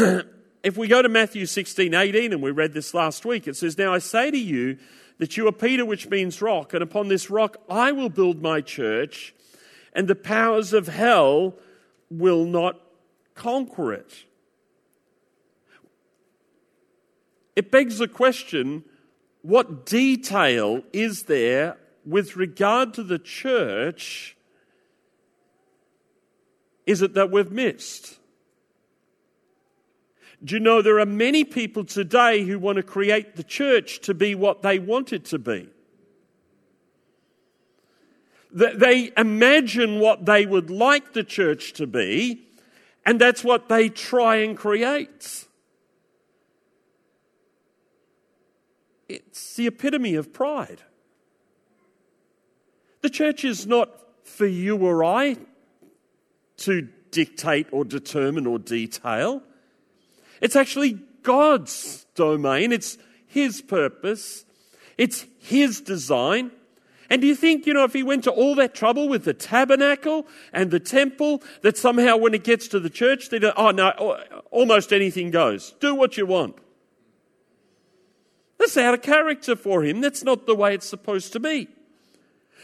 if 0.63 0.77
we 0.77 0.87
go 0.87 1.03
to 1.03 1.09
Matthew 1.09 1.47
16 1.47 1.93
18, 1.93 2.33
and 2.33 2.41
we 2.41 2.53
read 2.53 2.73
this 2.73 2.95
last 2.95 3.25
week, 3.25 3.49
it 3.49 3.57
says, 3.57 3.77
Now 3.77 3.95
I 3.95 3.99
say 3.99 4.31
to 4.31 4.39
you 4.39 4.79
that 5.19 5.37
you 5.37 5.49
are 5.49 5.53
Peter, 5.53 5.85
which 5.85 6.09
means 6.09 6.41
rock, 6.41 6.73
and 6.73 6.85
upon 6.85 7.09
this 7.09 7.31
rock 7.31 7.57
I 7.69 7.91
will 7.91 8.11
build 8.11 8.43
my 8.43 8.61
church, 8.61 9.35
and 9.93 10.07
the 10.07 10.15
powers 10.15 10.73
of 10.73 10.87
hell 10.87 11.57
will 12.11 12.45
not 12.45 12.81
conquer 13.35 13.93
it. 13.93 14.25
It 17.55 17.71
begs 17.71 17.99
the 17.99 18.09
question 18.09 18.85
what 19.43 19.87
detail 19.87 20.83
is 20.93 21.25
there 21.25 21.79
with 22.05 22.37
regard 22.37 22.95
to 22.95 23.03
the 23.03 23.19
church 23.19 24.37
is 26.85 27.03
it 27.03 27.15
that 27.15 27.33
we've 27.33 27.51
missed? 27.51 28.19
Do 30.45 30.55
you 30.55 30.61
know 30.61 30.83
there 30.83 31.01
are 31.01 31.07
many 31.07 31.45
people 31.45 31.85
today 31.85 32.45
who 32.45 32.59
want 32.59 32.77
to 32.77 32.83
create 32.83 33.35
the 33.35 33.43
church 33.43 34.01
to 34.03 34.15
be 34.15 34.35
what 34.35 34.63
they 34.63 34.79
want 34.79 35.13
it 35.13 35.25
to 35.27 35.39
be? 35.39 35.69
They 38.57 39.13
imagine 39.19 40.01
what 40.01 40.25
they 40.25 40.47
would 40.47 40.71
like 40.71 41.13
the 41.13 41.23
church 41.23 41.75
to 41.75 41.87
be, 41.87 42.41
and 43.05 43.21
that's 43.21 43.45
what 43.45 43.69
they 43.69 43.91
try 43.91 44.37
and 44.37 44.57
create. 44.57 45.45
It's 49.11 49.57
the 49.57 49.67
epitome 49.67 50.15
of 50.15 50.33
pride. 50.33 50.81
The 53.03 53.11
church 53.11 53.45
is 53.45 53.67
not 53.67 53.91
for 54.25 54.47
you 54.47 54.79
or 54.79 55.05
I 55.05 55.37
to 56.59 56.89
dictate 57.11 57.67
or 57.73 57.85
determine 57.85 58.47
or 58.47 58.59
detail. 58.59 59.43
It's 60.41 60.57
actually 60.57 60.99
God's 61.23 62.07
domain, 62.15 62.73
it's 62.73 62.97
His 63.27 63.61
purpose, 63.61 64.47
it's 64.97 65.27
His 65.41 65.83
design. 65.83 66.53
And 67.09 67.21
do 67.21 67.29
you 67.29 67.37
think, 67.37 67.67
you 67.67 67.75
know, 67.75 67.85
if 67.85 67.93
he 67.93 68.03
went 68.03 68.25
to 68.25 68.31
all 68.31 68.55
that 68.57 68.75
trouble 68.75 69.09
with 69.09 69.25
the 69.25 69.35
tabernacle 69.35 70.27
and 70.53 70.71
the 70.71 70.81
temple, 70.81 71.43
that 71.63 71.77
somehow 71.77 72.17
when 72.17 72.35
it 72.35 72.45
gets 72.45 72.69
to 72.69 72.81
the 72.81 72.91
church, 72.91 73.29
they 73.29 73.39
do, 73.39 73.53
oh 73.57 73.71
no, 73.71 73.91
almost 74.51 74.93
anything 74.93 75.31
goes. 75.31 75.75
Do 75.81 75.95
what 75.95 76.17
you 76.17 76.27
want. 76.27 76.57
That's 78.59 78.77
out 78.77 78.95
of 78.95 79.03
character 79.03 79.55
for 79.55 79.85
him. 79.85 80.01
That's 80.01 80.25
not 80.25 80.47
the 80.47 80.55
way 80.55 80.75
it's 80.75 80.89
supposed 80.89 81.33
to 81.35 81.41
be. 81.41 81.69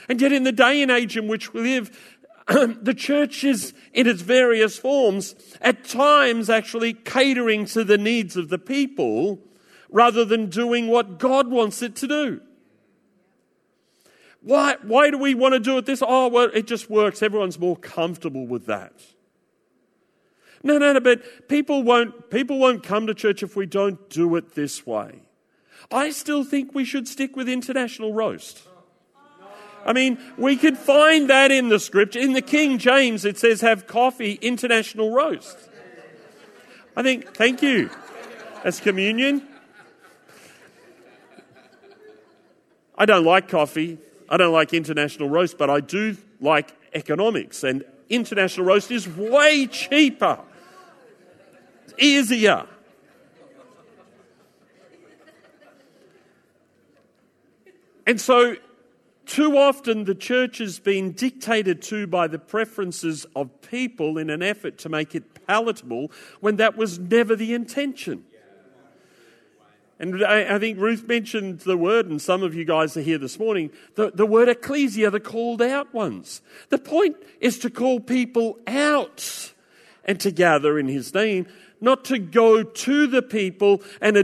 And 0.08 0.20
yet, 0.20 0.32
in 0.32 0.42
the 0.42 0.52
day 0.52 0.82
and 0.82 0.90
age 0.90 1.16
in 1.16 1.28
which 1.28 1.52
we 1.52 1.60
live, 1.60 2.16
the 2.48 2.94
church 2.94 3.44
is 3.44 3.72
in 3.92 4.06
its 4.08 4.22
various 4.22 4.76
forms, 4.76 5.34
at 5.60 5.84
times 5.84 6.50
actually 6.50 6.92
catering 6.92 7.66
to 7.66 7.84
the 7.84 7.98
needs 7.98 8.36
of 8.36 8.48
the 8.48 8.58
people 8.58 9.38
rather 9.90 10.24
than 10.24 10.46
doing 10.46 10.88
what 10.88 11.18
God 11.18 11.48
wants 11.48 11.82
it 11.82 11.94
to 11.96 12.08
do. 12.08 12.40
Why, 14.42 14.76
why 14.82 15.10
do 15.10 15.18
we 15.18 15.34
want 15.34 15.54
to 15.54 15.60
do 15.60 15.78
it 15.78 15.86
this? 15.86 16.02
Oh, 16.06 16.28
well, 16.28 16.50
it 16.52 16.66
just 16.66 16.90
works. 16.90 17.22
Everyone's 17.22 17.58
more 17.58 17.76
comfortable 17.76 18.46
with 18.46 18.66
that. 18.66 18.92
No, 20.64 20.78
no, 20.78 20.92
no, 20.92 21.00
but 21.00 21.48
people 21.48 21.82
won't, 21.82 22.30
people 22.30 22.58
won't 22.58 22.82
come 22.82 23.06
to 23.06 23.14
church 23.14 23.42
if 23.42 23.56
we 23.56 23.66
don't 23.66 24.08
do 24.10 24.36
it 24.36 24.54
this 24.54 24.86
way. 24.86 25.22
I 25.90 26.10
still 26.10 26.44
think 26.44 26.74
we 26.74 26.84
should 26.84 27.08
stick 27.08 27.36
with 27.36 27.48
international 27.48 28.12
roast. 28.14 28.62
I 29.84 29.92
mean, 29.92 30.18
we 30.38 30.56
could 30.56 30.78
find 30.78 31.28
that 31.30 31.50
in 31.50 31.68
the 31.68 31.80
scripture. 31.80 32.20
In 32.20 32.32
the 32.32 32.42
King 32.42 32.78
James, 32.78 33.24
it 33.24 33.38
says, 33.38 33.60
have 33.62 33.88
coffee, 33.88 34.34
international 34.34 35.10
roast. 35.10 35.56
I 36.96 37.02
think, 37.02 37.34
thank 37.34 37.62
you. 37.62 37.90
As 38.64 38.78
communion. 38.78 39.46
I 42.96 43.06
don't 43.06 43.24
like 43.24 43.48
coffee. 43.48 43.98
I 44.28 44.36
don't 44.36 44.52
like 44.52 44.72
international 44.72 45.28
roast, 45.28 45.58
but 45.58 45.70
I 45.70 45.80
do 45.80 46.16
like 46.40 46.72
economics. 46.94 47.64
And 47.64 47.84
international 48.08 48.66
roast 48.66 48.90
is 48.90 49.08
way 49.08 49.66
cheaper, 49.66 50.38
easier. 51.98 52.66
And 58.06 58.20
so, 58.20 58.56
too 59.26 59.56
often 59.56 60.04
the 60.04 60.14
church 60.14 60.58
has 60.58 60.78
been 60.78 61.12
dictated 61.12 61.80
to 61.82 62.06
by 62.06 62.26
the 62.26 62.38
preferences 62.38 63.24
of 63.36 63.62
people 63.62 64.18
in 64.18 64.28
an 64.28 64.42
effort 64.42 64.78
to 64.78 64.88
make 64.88 65.14
it 65.14 65.46
palatable 65.46 66.10
when 66.40 66.56
that 66.56 66.76
was 66.76 66.98
never 66.98 67.36
the 67.36 67.54
intention. 67.54 68.24
And 70.02 70.24
I, 70.24 70.56
I, 70.56 70.58
think 70.58 70.80
Ruth 70.80 71.06
mentioned 71.06 71.60
the 71.60 71.76
word, 71.76 72.06
and 72.06 72.20
some 72.20 72.42
of 72.42 72.56
you 72.56 72.64
guys 72.64 72.96
are 72.96 73.02
here 73.02 73.18
this 73.18 73.38
morning, 73.38 73.70
the, 73.94 74.10
the 74.10 74.26
word 74.26 74.48
ecclesia, 74.48 75.10
the 75.10 75.20
called 75.20 75.62
out 75.62 75.94
ones. 75.94 76.42
The 76.70 76.78
point 76.78 77.16
is 77.40 77.56
to 77.60 77.70
call 77.70 78.00
people 78.00 78.58
out 78.66 79.52
and 80.04 80.18
to 80.18 80.32
gather 80.32 80.76
in 80.76 80.88
his 80.88 81.14
name, 81.14 81.46
not 81.80 82.04
to 82.06 82.18
go 82.18 82.64
to 82.64 83.06
the 83.06 83.22
people 83.22 83.80
and 84.00 84.16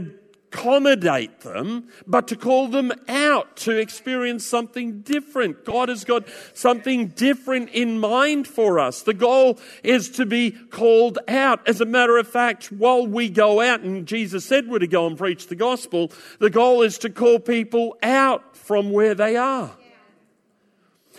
accommodate 0.51 1.41
them, 1.41 1.87
but 2.07 2.27
to 2.27 2.35
call 2.35 2.67
them 2.67 2.91
out 3.07 3.55
to 3.55 3.77
experience 3.77 4.45
something 4.45 5.01
different. 5.01 5.63
God 5.63 5.89
has 5.89 6.03
got 6.03 6.27
something 6.53 7.07
different 7.09 7.69
in 7.69 7.99
mind 7.99 8.47
for 8.47 8.79
us. 8.79 9.03
The 9.03 9.13
goal 9.13 9.59
is 9.83 10.09
to 10.11 10.25
be 10.25 10.51
called 10.51 11.19
out. 11.27 11.67
As 11.67 11.81
a 11.81 11.85
matter 11.85 12.17
of 12.17 12.27
fact, 12.27 12.71
while 12.71 13.05
we 13.05 13.29
go 13.29 13.61
out, 13.61 13.81
and 13.81 14.07
Jesus 14.07 14.45
said 14.45 14.67
we're 14.67 14.79
to 14.79 14.87
go 14.87 15.07
and 15.07 15.17
preach 15.17 15.47
the 15.47 15.55
gospel, 15.55 16.11
the 16.39 16.49
goal 16.49 16.81
is 16.81 16.97
to 16.99 17.09
call 17.09 17.39
people 17.39 17.97
out 18.01 18.55
from 18.57 18.91
where 18.91 19.15
they 19.15 19.35
are. 19.35 19.71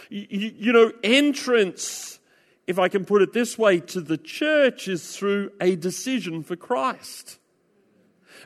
You, 0.09 0.73
know, 0.73 0.93
entrance, 1.05 2.19
if 2.67 2.81
I 2.81 2.89
can 2.89 3.05
put 3.05 3.23
it 3.23 3.33
this 3.33 3.57
way, 3.57 3.79
to 3.79 4.01
the 4.01 4.19
church 4.19 4.89
is 4.89 5.17
through 5.17 5.53
a 5.61 5.77
decision 5.77 6.43
for 6.43 6.57
Christ. 6.57 7.39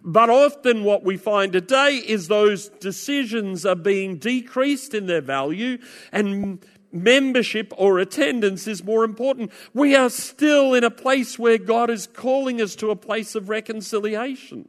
But 0.04 0.28
often 0.28 0.84
what 0.84 1.02
we 1.02 1.16
find 1.16 1.52
today 1.52 1.96
is 1.96 2.28
those 2.28 2.68
decisions 2.68 3.64
are 3.64 3.74
being 3.74 4.18
decreased 4.18 4.92
in 4.92 5.06
their 5.06 5.22
value 5.22 5.78
and 6.12 6.62
membership 6.92 7.72
or 7.78 7.98
attendance 7.98 8.68
is 8.68 8.84
more 8.84 9.02
important. 9.02 9.50
We 9.72 9.96
are 9.96 10.10
still 10.10 10.74
in 10.74 10.84
a 10.84 10.90
place 10.90 11.38
where 11.38 11.56
God 11.56 11.88
is 11.88 12.06
calling 12.06 12.60
us 12.60 12.76
to 12.76 12.90
a 12.90 12.96
place 12.96 13.34
of 13.34 13.48
reconciliation. 13.48 14.68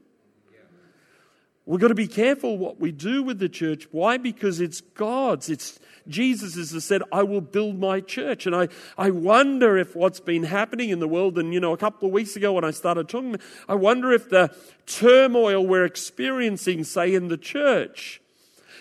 We've 1.66 1.82
got 1.82 1.88
to 1.88 1.96
be 1.96 2.08
careful 2.08 2.58
what 2.58 2.80
we 2.80 2.92
do 2.92 3.24
with 3.24 3.40
the 3.40 3.50
church. 3.50 3.88
Why? 3.92 4.18
Because 4.18 4.60
it's 4.60 4.82
God's. 4.82 5.50
It's 5.50 5.80
Jesus 6.08 6.72
has 6.72 6.84
said, 6.86 7.02
I 7.12 7.24
will 7.24 7.42
build 7.42 7.80
my 7.80 8.00
church. 8.00 8.46
And 8.46 8.56
I, 8.56 8.68
I 8.98 9.10
wonder 9.10 9.76
if 9.78 9.96
what's 9.96 10.20
been 10.20 10.44
happening 10.44 10.90
in 10.90 11.00
the 11.00 11.08
world, 11.08 11.40
and 11.40 11.54
you 11.54 11.60
know, 11.60 11.74
a 11.74 11.78
couple 11.78 12.08
of 12.08 12.14
weeks 12.14 12.36
ago 12.36 12.54
when 12.54 12.64
I 12.64 12.72
started 12.72 13.10
talking, 13.10 13.38
I 13.68 13.74
wonder 13.76 14.12
if 14.12 14.30
the 14.30 14.56
turmoil 14.86 15.66
we're 15.66 15.86
experiencing, 15.86 16.84
say, 16.84 17.16
in 17.16 17.30
the 17.30 17.38
church, 17.38 18.22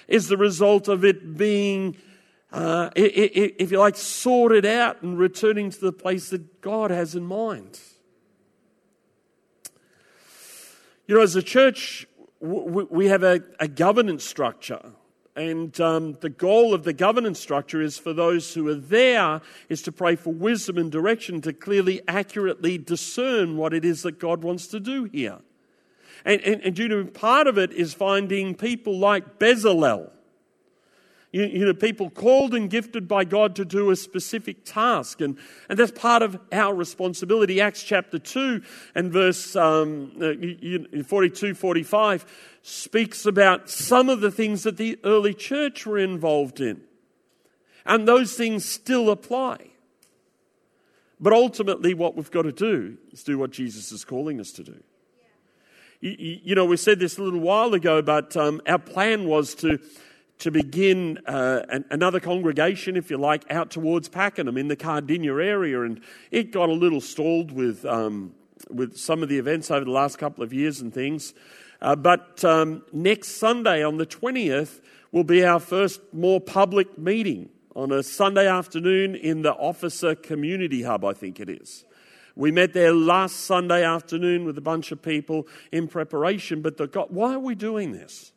is 0.06 0.28
the 0.28 0.36
result 0.36 0.86
of 0.86 1.02
it 1.04 1.38
being, 1.38 1.96
uh, 2.52 2.90
if 2.94 3.72
you 3.72 3.78
like, 3.78 3.96
sorted 3.96 4.66
out 4.66 5.00
and 5.00 5.18
returning 5.18 5.70
to 5.70 5.80
the 5.80 5.92
place 5.92 6.28
that 6.28 6.60
God 6.60 6.90
has 6.90 7.14
in 7.14 7.24
mind. 7.24 7.80
You 11.06 11.16
know, 11.16 11.22
as 11.22 11.36
a 11.36 11.42
church, 11.42 12.06
we 12.44 13.08
have 13.08 13.22
a, 13.22 13.42
a 13.58 13.68
governance 13.68 14.24
structure. 14.24 14.92
And 15.36 15.78
um, 15.80 16.16
the 16.20 16.28
goal 16.28 16.74
of 16.74 16.84
the 16.84 16.92
governance 16.92 17.40
structure 17.40 17.80
is 17.80 17.98
for 17.98 18.12
those 18.12 18.54
who 18.54 18.68
are 18.68 18.74
there 18.74 19.40
is 19.68 19.82
to 19.82 19.92
pray 19.92 20.14
for 20.14 20.32
wisdom 20.32 20.78
and 20.78 20.92
direction 20.92 21.40
to 21.40 21.52
clearly, 21.52 22.02
accurately 22.06 22.78
discern 22.78 23.56
what 23.56 23.74
it 23.74 23.84
is 23.84 24.02
that 24.02 24.20
God 24.20 24.44
wants 24.44 24.68
to 24.68 24.78
do 24.78 25.04
here. 25.04 25.38
And, 26.24 26.40
and, 26.42 26.60
and 26.62 26.76
due 26.76 26.88
to 26.88 27.04
part 27.06 27.48
of 27.48 27.58
it 27.58 27.72
is 27.72 27.94
finding 27.94 28.54
people 28.54 28.98
like 28.98 29.38
Bezalel. 29.40 30.10
You, 31.34 31.46
you, 31.46 31.64
know, 31.64 31.74
people 31.74 32.10
called 32.10 32.54
and 32.54 32.70
gifted 32.70 33.08
by 33.08 33.24
God 33.24 33.56
to 33.56 33.64
do 33.64 33.90
a 33.90 33.96
specific 33.96 34.64
task, 34.64 35.20
and, 35.20 35.36
and 35.68 35.76
that's 35.76 35.90
part 35.90 36.22
of 36.22 36.38
our 36.52 36.72
responsibility. 36.72 37.60
Acts 37.60 37.82
chapter 37.82 38.20
2 38.20 38.62
and 38.94 39.12
verse 39.12 39.56
um, 39.56 40.12
uh, 40.22 41.02
42 41.02 41.54
45 41.54 42.24
speaks 42.62 43.26
about 43.26 43.68
some 43.68 44.08
of 44.08 44.20
the 44.20 44.30
things 44.30 44.62
that 44.62 44.76
the 44.76 44.96
early 45.02 45.34
church 45.34 45.84
were 45.84 45.98
involved 45.98 46.60
in. 46.60 46.82
And 47.84 48.06
those 48.06 48.34
things 48.34 48.64
still 48.64 49.10
apply. 49.10 49.70
But 51.18 51.32
ultimately, 51.32 51.94
what 51.94 52.14
we've 52.14 52.30
got 52.30 52.42
to 52.42 52.52
do 52.52 52.96
is 53.10 53.24
do 53.24 53.38
what 53.38 53.50
Jesus 53.50 53.90
is 53.90 54.04
calling 54.04 54.38
us 54.38 54.52
to 54.52 54.62
do. 54.62 54.80
You, 56.00 56.38
you 56.44 56.54
know, 56.54 56.64
we 56.64 56.76
said 56.76 57.00
this 57.00 57.18
a 57.18 57.24
little 57.24 57.40
while 57.40 57.74
ago, 57.74 58.02
but 58.02 58.36
um, 58.36 58.62
our 58.68 58.78
plan 58.78 59.26
was 59.26 59.56
to 59.56 59.80
to 60.38 60.50
begin 60.50 61.18
uh, 61.26 61.62
an, 61.68 61.84
another 61.90 62.20
congregation, 62.20 62.96
if 62.96 63.10
you 63.10 63.16
like, 63.16 63.50
out 63.50 63.70
towards 63.70 64.08
Pakenham 64.08 64.56
in 64.56 64.68
the 64.68 64.76
Cardinia 64.76 65.44
area. 65.44 65.82
And 65.82 66.00
it 66.30 66.50
got 66.50 66.68
a 66.68 66.72
little 66.72 67.00
stalled 67.00 67.52
with, 67.52 67.84
um, 67.84 68.34
with 68.68 68.96
some 68.96 69.22
of 69.22 69.28
the 69.28 69.38
events 69.38 69.70
over 69.70 69.84
the 69.84 69.90
last 69.90 70.18
couple 70.18 70.42
of 70.42 70.52
years 70.52 70.80
and 70.80 70.92
things. 70.92 71.34
Uh, 71.80 71.96
but 71.96 72.44
um, 72.44 72.82
next 72.92 73.28
Sunday, 73.36 73.84
on 73.84 73.96
the 73.96 74.06
20th, 74.06 74.80
will 75.12 75.24
be 75.24 75.44
our 75.44 75.60
first 75.60 76.00
more 76.12 76.40
public 76.40 76.98
meeting 76.98 77.48
on 77.76 77.92
a 77.92 78.02
Sunday 78.02 78.48
afternoon 78.48 79.14
in 79.14 79.42
the 79.42 79.52
Officer 79.52 80.14
Community 80.14 80.82
Hub, 80.82 81.04
I 81.04 81.12
think 81.12 81.40
it 81.40 81.48
is. 81.48 81.84
We 82.36 82.50
met 82.50 82.72
there 82.72 82.92
last 82.92 83.40
Sunday 83.40 83.84
afternoon 83.84 84.44
with 84.44 84.58
a 84.58 84.60
bunch 84.60 84.90
of 84.90 85.00
people 85.02 85.46
in 85.70 85.86
preparation, 85.86 86.62
but 86.62 86.76
the 86.76 86.88
God, 86.88 87.08
why 87.10 87.34
are 87.34 87.38
we 87.40 87.54
doing 87.54 87.92
this? 87.92 88.32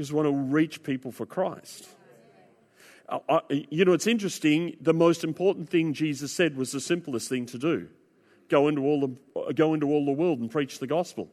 Because 0.00 0.14
we 0.14 0.16
want 0.16 0.34
to 0.34 0.54
reach 0.54 0.82
people 0.82 1.12
for 1.12 1.26
Christ. 1.26 1.86
Uh, 3.06 3.40
you 3.50 3.84
know, 3.84 3.92
it's 3.92 4.06
interesting. 4.06 4.74
The 4.80 4.94
most 4.94 5.24
important 5.24 5.68
thing 5.68 5.92
Jesus 5.92 6.32
said 6.32 6.56
was 6.56 6.72
the 6.72 6.80
simplest 6.80 7.28
thing 7.28 7.44
to 7.46 7.58
do 7.58 7.86
go 8.48 8.68
into 8.68 8.80
all 8.80 9.00
the, 9.02 9.52
go 9.52 9.74
into 9.74 9.88
all 9.88 10.06
the 10.06 10.12
world 10.12 10.40
and 10.40 10.50
preach 10.50 10.78
the 10.78 10.86
gospel. 10.86 11.28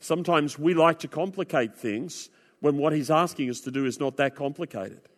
Sometimes 0.00 0.58
we 0.58 0.74
like 0.74 0.98
to 0.98 1.08
complicate 1.08 1.74
things 1.74 2.28
when 2.60 2.76
what 2.76 2.92
he's 2.92 3.10
asking 3.10 3.48
us 3.48 3.60
to 3.60 3.70
do 3.70 3.86
is 3.86 3.98
not 3.98 4.18
that 4.18 4.36
complicated. 4.36 5.08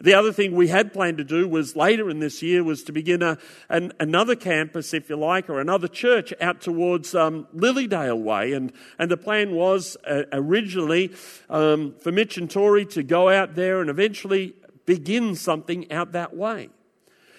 The 0.00 0.14
other 0.14 0.32
thing 0.32 0.54
we 0.54 0.68
had 0.68 0.92
planned 0.92 1.18
to 1.18 1.24
do 1.24 1.48
was 1.48 1.74
later 1.74 2.08
in 2.08 2.20
this 2.20 2.40
year 2.40 2.62
was 2.62 2.84
to 2.84 2.92
begin 2.92 3.20
a, 3.22 3.36
an, 3.68 3.92
another 3.98 4.36
campus, 4.36 4.94
if 4.94 5.10
you 5.10 5.16
like, 5.16 5.50
or 5.50 5.60
another 5.60 5.88
church 5.88 6.32
out 6.40 6.60
towards 6.60 7.14
um, 7.14 7.48
Lilydale 7.54 8.22
Way. 8.22 8.52
And, 8.52 8.72
and 8.98 9.10
the 9.10 9.16
plan 9.16 9.52
was 9.52 9.96
uh, 10.06 10.22
originally 10.32 11.12
um, 11.50 11.94
for 11.98 12.12
Mitch 12.12 12.38
and 12.38 12.48
Tori 12.48 12.86
to 12.86 13.02
go 13.02 13.28
out 13.28 13.56
there 13.56 13.80
and 13.80 13.90
eventually 13.90 14.54
begin 14.86 15.34
something 15.34 15.90
out 15.90 16.12
that 16.12 16.36
way. 16.36 16.70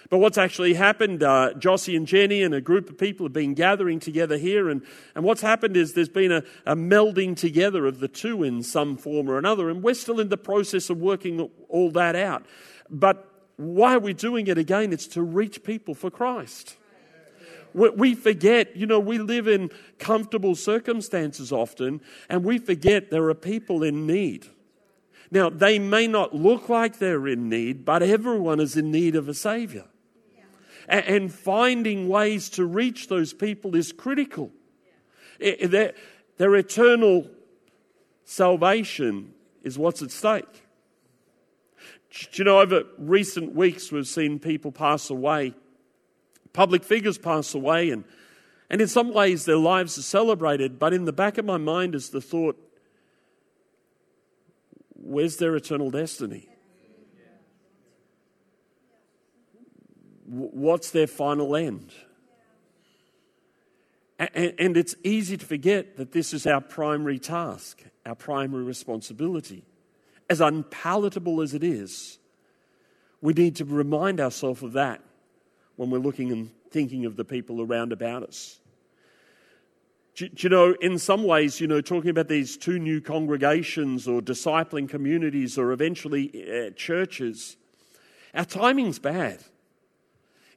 But 0.09 0.17
what's 0.17 0.39
actually 0.39 0.73
happened, 0.73 1.21
uh, 1.21 1.53
Jossie 1.53 1.95
and 1.95 2.07
Jenny 2.07 2.41
and 2.41 2.53
a 2.55 2.61
group 2.61 2.89
of 2.89 2.97
people 2.97 3.25
have 3.25 3.33
been 3.33 3.53
gathering 3.53 3.99
together 3.99 4.37
here, 4.37 4.67
and, 4.67 4.81
and 5.13 5.23
what's 5.23 5.41
happened 5.41 5.77
is 5.77 5.93
there's 5.93 6.09
been 6.09 6.31
a, 6.31 6.43
a 6.65 6.75
melding 6.75 7.35
together 7.35 7.85
of 7.85 7.99
the 7.99 8.07
two 8.07 8.41
in 8.41 8.63
some 8.63 8.97
form 8.97 9.29
or 9.29 9.37
another, 9.37 9.69
and 9.69 9.83
we're 9.83 9.93
still 9.93 10.19
in 10.19 10.29
the 10.29 10.37
process 10.37 10.89
of 10.89 10.97
working 10.97 11.47
all 11.67 11.91
that 11.91 12.15
out. 12.15 12.43
But 12.89 13.31
why 13.57 13.93
are 13.93 13.99
we 13.99 14.13
doing 14.13 14.47
it 14.47 14.57
again? 14.57 14.93
It's 14.93 15.05
to 15.09 15.21
reach 15.21 15.63
people 15.63 15.93
for 15.93 16.09
Christ. 16.09 16.75
We 17.75 18.15
forget, 18.15 18.75
you 18.75 18.87
know, 18.87 18.99
we 18.99 19.19
live 19.19 19.47
in 19.47 19.69
comfortable 19.99 20.55
circumstances 20.55 21.51
often, 21.51 22.01
and 22.27 22.43
we 22.43 22.57
forget 22.57 23.11
there 23.11 23.29
are 23.29 23.35
people 23.35 23.83
in 23.83 24.07
need. 24.07 24.47
Now, 25.29 25.51
they 25.51 25.77
may 25.77 26.07
not 26.07 26.33
look 26.33 26.67
like 26.67 26.97
they're 26.97 27.27
in 27.27 27.47
need, 27.47 27.85
but 27.85 28.01
everyone 28.01 28.59
is 28.59 28.75
in 28.75 28.89
need 28.89 29.15
of 29.15 29.29
a 29.29 29.35
Savior 29.35 29.85
and 30.89 31.31
finding 31.31 32.09
ways 32.09 32.49
to 32.49 32.65
reach 32.65 33.07
those 33.07 33.33
people 33.33 33.75
is 33.75 33.91
critical. 33.91 34.51
Their, 35.39 35.93
their 36.37 36.55
eternal 36.55 37.29
salvation 38.25 39.33
is 39.63 39.77
what's 39.77 40.01
at 40.01 40.11
stake. 40.11 40.63
Do 42.11 42.27
you 42.33 42.43
know, 42.43 42.59
over 42.59 42.83
recent 42.97 43.53
weeks, 43.53 43.91
we've 43.91 44.07
seen 44.07 44.39
people 44.39 44.71
pass 44.71 45.11
away, 45.11 45.53
public 46.53 46.83
figures 46.83 47.19
pass 47.19 47.53
away, 47.53 47.91
and, 47.91 48.03
and 48.69 48.81
in 48.81 48.87
some 48.87 49.13
ways 49.13 49.45
their 49.45 49.57
lives 49.57 49.97
are 49.99 50.03
celebrated. 50.03 50.79
But 50.79 50.93
in 50.93 51.05
the 51.05 51.13
back 51.13 51.37
of 51.37 51.45
my 51.45 51.57
mind 51.57 51.93
is 51.93 52.09
the 52.09 52.21
thought 52.21 52.57
where's 54.95 55.37
their 55.37 55.55
eternal 55.55 55.91
destiny? 55.91 56.48
What's 60.29 60.91
their 60.91 61.07
final 61.07 61.55
end? 61.55 61.91
And 64.19 64.75
it's 64.75 64.95
easy 65.03 65.37
to 65.37 65.45
forget 65.45 65.95
that 65.97 66.11
this 66.11 66.33
is 66.33 66.45
our 66.45 66.59
primary 66.59 67.19
task, 67.19 67.81
our 68.05 68.15
primary 68.15 68.63
responsibility. 68.63 69.63
As 70.29 70.41
unpalatable 70.41 71.41
as 71.41 71.53
it 71.53 71.63
is, 71.63 72.19
we 73.21 73.33
need 73.33 73.55
to 73.55 73.65
remind 73.65 74.19
ourselves 74.19 74.61
of 74.61 74.73
that 74.73 75.01
when 75.77 75.89
we're 75.89 75.99
looking 75.99 76.31
and 76.31 76.51
thinking 76.69 77.05
of 77.05 77.15
the 77.15 77.25
people 77.25 77.61
around 77.61 77.93
about 77.93 78.23
us. 78.23 78.59
Do, 80.15 80.29
you 80.35 80.49
know, 80.49 80.75
in 80.81 80.99
some 80.99 81.23
ways, 81.23 81.61
you 81.61 81.67
know, 81.67 81.79
talking 81.79 82.09
about 82.09 82.27
these 82.27 82.57
two 82.57 82.77
new 82.77 82.99
congregations 82.99 84.05
or 84.05 84.21
discipling 84.21 84.89
communities 84.89 85.57
or 85.57 85.71
eventually 85.71 86.29
uh, 86.51 86.71
churches, 86.71 87.55
our 88.33 88.43
timing's 88.43 88.99
bad. 88.99 89.39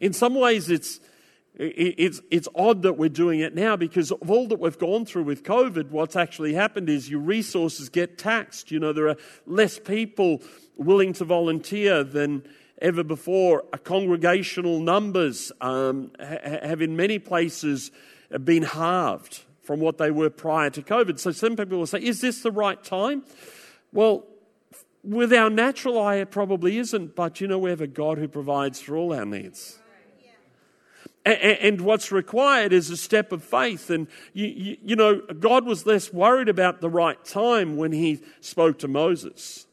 In 0.03 0.13
some 0.13 0.35
ways, 0.35 0.69
it's, 0.69 0.99
it's, 1.55 2.21
it's 2.29 2.49
odd 2.57 2.83
that 2.83 2.95
we're 2.95 3.09
doing 3.09 3.39
it 3.39 3.55
now 3.55 3.77
because 3.77 4.11
of 4.11 4.29
all 4.29 4.49
that 4.49 4.59
we've 4.59 4.77
gone 4.77 5.07
through 5.07 5.23
with 5.23 5.45
COVID, 5.45 5.91
what's 5.91 6.17
actually 6.17 6.55
happened 6.55 6.91
is 6.91 7.09
your 7.09 7.21
resources 7.21 7.89
get 7.89 8.19
taxed. 8.19 8.73
You 8.73 8.81
know, 8.81 8.93
there 8.93 9.09
are 9.09 9.17
less 9.47 9.79
people 9.79 10.43
willing 10.77 11.13
to 11.15 11.25
volunteer 11.25 12.03
than 12.03 12.43
ever 12.81 13.05
before. 13.05 13.63
Congregational 13.85 14.81
numbers 14.81 15.53
um, 15.61 16.11
have 16.19 16.83
in 16.83 16.97
many 16.97 17.21
places 17.21 17.93
been 18.43 18.65
halved 18.65 19.45
from 19.63 19.79
what 19.79 19.99
they 19.99 20.11
were 20.11 20.31
prior 20.31 20.71
to 20.71 20.83
COVID. 20.83 21.21
So 21.21 21.31
some 21.31 21.55
people 21.55 21.79
will 21.79 21.87
say, 21.87 22.03
is 22.03 22.21
this 22.21 22.43
the 22.43 22.51
right 22.51 22.83
time? 22.83 23.23
Well, 23.93 24.27
with 25.05 25.33
our 25.33 25.49
natural 25.49 26.01
eye, 26.01 26.17
it 26.17 26.33
probably 26.33 26.79
isn't, 26.79 27.15
but 27.15 27.41
you 27.41 27.47
know, 27.47 27.61
we 27.61 27.71
have 27.71 27.81
a 27.81 27.87
God 27.87 28.19
who 28.19 28.27
provides 28.27 28.81
for 28.81 28.97
all 28.97 29.13
our 29.13 29.25
needs. 29.25 29.79
And 31.25 31.81
what's 31.83 32.11
required 32.11 32.73
is 32.73 32.91
a 32.91 32.97
step 32.97 33.31
of 33.31 33.45
faith. 33.45 33.91
And, 33.91 34.09
you, 34.33 34.47
you, 34.47 34.77
you, 34.83 34.97
know, 34.97 35.21
God 35.21 35.65
was 35.65 35.87
less 35.87 36.13
worried 36.13 36.49
about 36.49 36.81
the 36.81 36.91
right 36.91 37.23
time 37.25 37.77
when 37.77 37.93
he 37.93 38.23
spoke 38.41 38.81
to 38.81 38.89
Moses. 38.89 39.67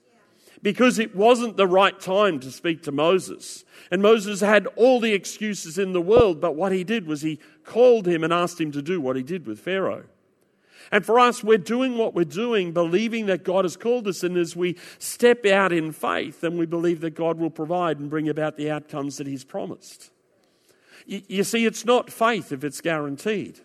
Because 0.62 0.99
it 0.99 1.15
wasn't 1.15 1.57
the 1.57 1.65
right 1.65 1.99
time 1.99 2.39
to 2.41 2.51
speak 2.51 2.83
to 2.83 2.91
Moses. 2.91 3.63
And 3.89 4.01
Moses 4.01 4.41
had 4.41 4.67
all 4.75 4.99
the 4.99 5.13
excuses 5.13 5.79
in 5.79 5.93
the 5.93 6.01
world, 6.01 6.39
but 6.39 6.55
what 6.55 6.71
he 6.71 6.83
did 6.83 7.07
was 7.07 7.21
he 7.21 7.39
called 7.63 8.07
him 8.07 8.23
and 8.23 8.31
asked 8.31 8.62
him 8.62 8.71
to 8.73 8.81
do 8.81 9.01
what 9.01 9.15
he 9.15 9.23
did 9.23 9.47
with 9.47 9.59
Pharaoh. 9.59 10.03
And 10.91 11.05
for 11.05 11.19
us, 11.19 11.43
we're 11.43 11.57
doing 11.57 11.97
what 11.97 12.13
we're 12.13 12.25
doing, 12.25 12.73
believing 12.73 13.27
that 13.27 13.43
God 13.43 13.65
has 13.65 13.77
called 13.77 14.07
us. 14.07 14.23
And 14.23 14.38
as 14.38 14.55
we 14.55 14.75
step 14.97 15.45
out 15.45 15.71
in 15.71 15.91
faith, 15.91 16.41
then 16.41 16.57
we 16.57 16.65
believe 16.65 17.01
that 17.01 17.12
God 17.12 17.38
will 17.39 17.49
provide 17.49 17.99
and 17.99 18.09
bring 18.09 18.27
about 18.27 18.57
the 18.57 18.69
outcomes 18.69 19.17
that 19.17 19.27
He's 19.27 19.43
promised. 19.43 20.12
You 21.10 21.43
see, 21.43 21.65
it's 21.65 21.86
not 21.86 22.12
faith 22.12 22.52
if 22.52 22.63
it's 22.63 22.82
guaranteed. 22.82 23.60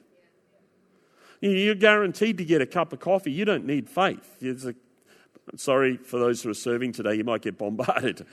You're 1.42 1.74
guaranteed 1.74 2.38
to 2.38 2.44
get 2.44 2.62
a 2.62 2.66
cup 2.66 2.94
of 2.94 3.00
coffee. 3.00 3.33
You 3.33 3.44
don't 3.44 3.66
need 3.66 3.90
faith. 3.90 4.42
A, 4.42 4.74
sorry 5.54 5.98
for 5.98 6.18
those 6.18 6.42
who 6.42 6.48
are 6.48 6.54
serving 6.54 6.92
today, 6.92 7.16
you 7.16 7.24
might 7.24 7.42
get 7.42 7.59
bombarded. 7.59 8.24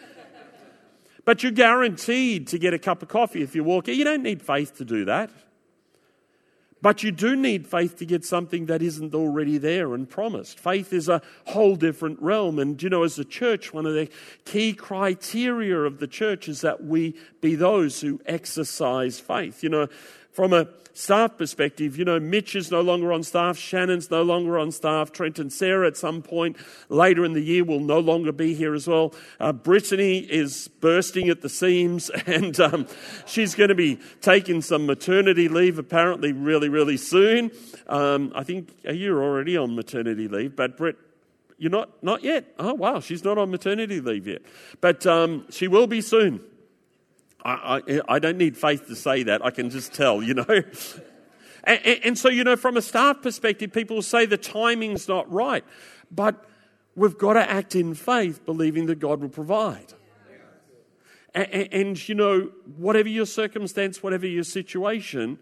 but 1.26 1.44
you're 1.44 1.52
guaranteed 1.52 2.48
to 2.48 2.58
get 2.58 2.74
a 2.74 2.80
cup 2.80 3.02
of 3.02 3.10
coffee 3.10 3.42
if 3.42 3.54
you 3.54 3.66
walk. 3.66 3.90
You 3.90 4.06
don't 4.06 4.24
need 4.24 4.42
faith 4.42 4.78
to 4.78 4.86
do 4.86 5.04
that. 5.04 5.30
But 6.82 7.04
you 7.04 7.12
do 7.12 7.36
need 7.36 7.68
faith 7.68 7.98
to 7.98 8.06
get 8.06 8.26
something 8.26 8.66
that 8.66 8.82
isn't 8.82 9.14
already 9.14 9.60
there 9.60 9.94
and 9.94 10.10
promised. 10.10 10.60
Faith 10.60 10.94
is 10.94 11.08
a 11.08 11.22
whole 11.46 11.76
different 11.76 12.20
realm. 12.22 12.58
And, 12.58 12.82
you 12.82 12.90
know, 12.90 13.04
as 13.04 13.20
a 13.20 13.26
church, 13.26 13.72
one 13.72 13.86
of 13.86 13.94
the 13.94 14.10
key 14.46 14.74
criteria 14.74 15.80
of 15.82 16.00
the 16.00 16.08
church 16.08 16.48
is 16.48 16.62
that 16.62 16.84
we 16.84 17.16
be 17.40 17.54
those 17.54 18.02
who 18.02 18.20
exercise 18.26 19.20
faith. 19.20 19.62
You 19.62 19.70
know, 19.70 19.88
from 20.32 20.54
a 20.54 20.68
staff 20.94 21.38
perspective, 21.38 21.98
you 21.98 22.06
know, 22.06 22.20
Mitch 22.20 22.56
is 22.56 22.72
no 22.72 22.82
longer 22.82 23.14
on 23.14 23.24
staff, 23.24 23.58
Shannon's 23.58 24.12
no 24.12 24.24
longer 24.24 24.58
on 24.60 24.72
staff, 24.72 25.12
Trent 25.12 25.40
and 25.40 25.52
Sarah 25.52 25.88
at 25.88 25.98
some 25.98 26.22
point 26.22 26.58
later 26.90 27.24
in 27.26 27.34
the 27.34 27.42
year 27.42 27.64
will 27.64 27.80
no 27.80 28.00
longer 28.00 28.32
be 28.32 28.54
here 28.54 28.74
as 28.74 28.88
well. 28.88 29.14
Uh, 29.40 29.54
Brittany 29.54 30.20
is 30.20 30.68
bursting 30.68 31.30
at 31.30 31.42
the 31.42 31.50
seams 31.50 32.10
and 32.26 32.60
um, 32.60 32.88
she's 33.26 33.56
going 33.56 33.70
to 33.70 33.76
be 33.76 34.00
taking 34.22 34.62
some 34.62 34.86
maternity 34.86 35.48
leave 35.48 35.78
apparently 35.80 36.34
really, 36.34 36.70
really 36.70 36.98
soon. 36.98 37.52
Um, 37.88 38.32
I 38.36 38.44
think 38.44 38.74
you're 38.84 39.24
already 39.24 39.58
on 39.58 39.76
maternity 39.76 40.28
leave, 40.28 40.56
but 40.56 40.78
Britt, 40.78 40.98
You're 41.58 41.72
not? 41.72 42.04
Not 42.04 42.24
yet. 42.24 42.46
Oh, 42.58 42.74
wow. 42.74 43.00
She's 43.00 43.24
not 43.24 43.38
on 43.38 43.52
maternity 43.52 44.02
leave 44.02 44.28
yet. 44.28 44.42
But 44.82 45.06
um, 45.06 45.46
she 45.52 45.68
will 45.68 45.88
be 45.88 46.02
soon. 46.02 46.42
I, 47.44 47.82
I, 47.88 48.02
I, 48.08 48.20
don't 48.20 48.38
need 48.38 48.58
faith 48.58 48.88
to 48.88 48.96
say 48.96 49.24
that. 49.24 49.44
I 49.44 49.52
can 49.52 49.70
just 49.70 49.94
tell, 49.94 50.22
you 50.22 50.36
know. 50.36 50.46
and, 51.64 51.80
and, 51.86 52.00
and 52.04 52.18
so, 52.18 52.30
you 52.30 52.44
know, 52.44 52.56
from 52.56 52.78
a 52.78 52.82
staff 52.82 53.22
perspective, 53.22 53.74
people 53.74 54.02
say 54.02 54.26
the 54.26 54.38
timing's 54.38 55.08
not 55.08 55.32
right. 55.32 55.64
But 56.12 56.44
we've 56.96 57.18
got 57.18 57.34
to 57.34 57.50
act 57.50 57.76
in 57.76 57.94
faith, 57.94 58.46
believing 58.46 58.86
that 58.88 59.00
God 59.00 59.22
will 59.22 59.30
provide. 59.30 59.94
And, 61.34 61.74
and, 61.74 62.10
you 62.10 62.16
know, 62.16 62.52
whatever 62.76 63.08
your 63.08 63.26
circumstance, 63.26 64.04
whatever 64.04 64.28
your 64.28 64.44
situation, 64.44 65.40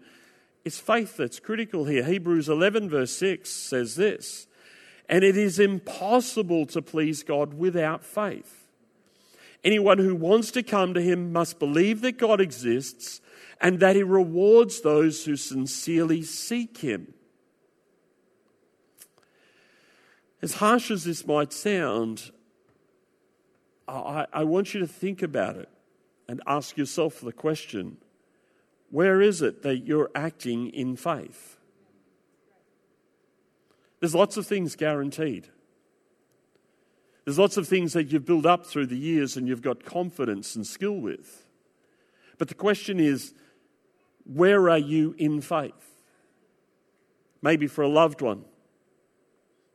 it's 0.64 0.78
faith 0.78 1.16
that's 1.16 1.40
critical 1.40 1.84
here. 1.86 2.04
Hebrews 2.04 2.48
11, 2.48 2.88
verse 2.88 3.12
6 3.16 3.50
says 3.50 3.96
this 3.96 4.46
And 5.08 5.24
it 5.24 5.36
is 5.36 5.58
impossible 5.58 6.66
to 6.66 6.80
please 6.80 7.24
God 7.24 7.54
without 7.54 8.04
faith. 8.04 8.59
Anyone 9.62 9.98
who 9.98 10.14
wants 10.14 10.50
to 10.52 10.62
come 10.62 10.94
to 10.94 11.02
him 11.02 11.32
must 11.32 11.58
believe 11.58 12.00
that 12.00 12.18
God 12.18 12.40
exists 12.40 13.20
and 13.60 13.78
that 13.80 13.94
he 13.94 14.02
rewards 14.02 14.80
those 14.80 15.24
who 15.24 15.36
sincerely 15.36 16.22
seek 16.22 16.78
him. 16.78 17.12
As 20.40 20.54
harsh 20.54 20.90
as 20.90 21.04
this 21.04 21.26
might 21.26 21.52
sound, 21.52 22.30
I, 23.86 24.26
I 24.32 24.44
want 24.44 24.72
you 24.72 24.80
to 24.80 24.86
think 24.86 25.22
about 25.22 25.56
it 25.56 25.68
and 26.26 26.40
ask 26.46 26.76
yourself 26.76 27.20
the 27.20 27.32
question 27.32 27.98
where 28.90 29.20
is 29.20 29.40
it 29.42 29.62
that 29.62 29.86
you're 29.86 30.10
acting 30.14 30.68
in 30.70 30.96
faith? 30.96 31.56
There's 34.00 34.14
lots 34.14 34.36
of 34.36 34.46
things 34.46 34.74
guaranteed. 34.74 35.48
There's 37.24 37.38
lots 37.38 37.56
of 37.56 37.68
things 37.68 37.92
that 37.92 38.10
you've 38.12 38.24
built 38.24 38.46
up 38.46 38.66
through 38.66 38.86
the 38.86 38.96
years 38.96 39.36
and 39.36 39.46
you've 39.46 39.62
got 39.62 39.84
confidence 39.84 40.56
and 40.56 40.66
skill 40.66 40.96
with. 40.96 41.46
But 42.38 42.48
the 42.48 42.54
question 42.54 42.98
is, 42.98 43.34
where 44.24 44.70
are 44.70 44.78
you 44.78 45.14
in 45.18 45.40
faith? 45.40 45.72
Maybe 47.42 47.66
for 47.66 47.82
a 47.82 47.88
loved 47.88 48.22
one. 48.22 48.44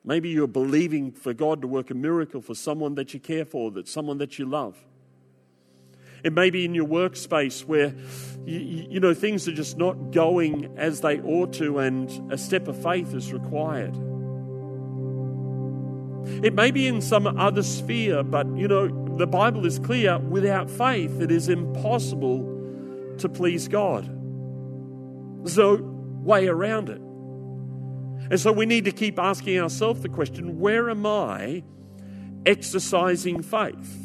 Maybe 0.03 0.29
you're 0.29 0.47
believing 0.47 1.12
for 1.12 1.34
God 1.34 1.62
to 1.62 1.67
work 1.67 1.89
a 1.89 1.95
miracle 1.95 2.41
for 2.41 2.53
someone 2.53 2.95
that 2.95 3.13
you 3.13 3.19
care 3.19 3.45
for, 3.45 3.71
that 3.71 3.88
someone 3.88 4.19
that 4.19 4.38
you 4.38 4.45
love. 4.45 4.77
It 6.23 6.34
may 6.34 6.49
be 6.49 6.65
in 6.65 6.73
your 6.73 6.88
workspace 6.88 7.65
where 7.65 7.93
you, 8.45 8.88
you, 8.89 8.99
know 8.99 9.13
things 9.13 9.47
are 9.47 9.53
just 9.53 9.77
not 9.77 10.12
going 10.12 10.73
as 10.77 11.01
they 11.01 11.21
ought 11.21 11.53
to, 11.53 11.79
and 11.79 12.31
a 12.31 12.38
step 12.38 12.67
of 12.67 12.81
faith 12.81 13.13
is 13.13 13.31
required. 13.31 13.95
It 16.43 16.53
may 16.53 16.71
be 16.71 16.88
in 16.88 17.01
some 17.01 17.27
other 17.27 17.63
sphere, 17.63 18.23
but 18.23 18.47
you 18.55 18.67
know 18.67 18.88
the 19.17 19.27
Bible 19.27 19.65
is 19.65 19.79
clear: 19.79 20.19
without 20.19 20.69
faith, 20.69 21.21
it 21.21 21.31
is 21.31 21.49
impossible 21.49 22.43
to 23.17 23.29
please 23.29 23.67
God. 23.67 24.05
There's 25.43 25.57
no 25.57 25.75
way 25.75 26.47
around 26.47 26.89
it. 26.89 27.01
And 28.31 28.39
so 28.39 28.51
we 28.51 28.65
need 28.65 28.85
to 28.85 28.91
keep 28.91 29.19
asking 29.19 29.59
ourselves 29.59 30.01
the 30.01 30.09
question 30.09 30.59
where 30.59 30.89
am 30.89 31.05
I 31.05 31.63
exercising 32.45 33.43
faith? 33.43 34.01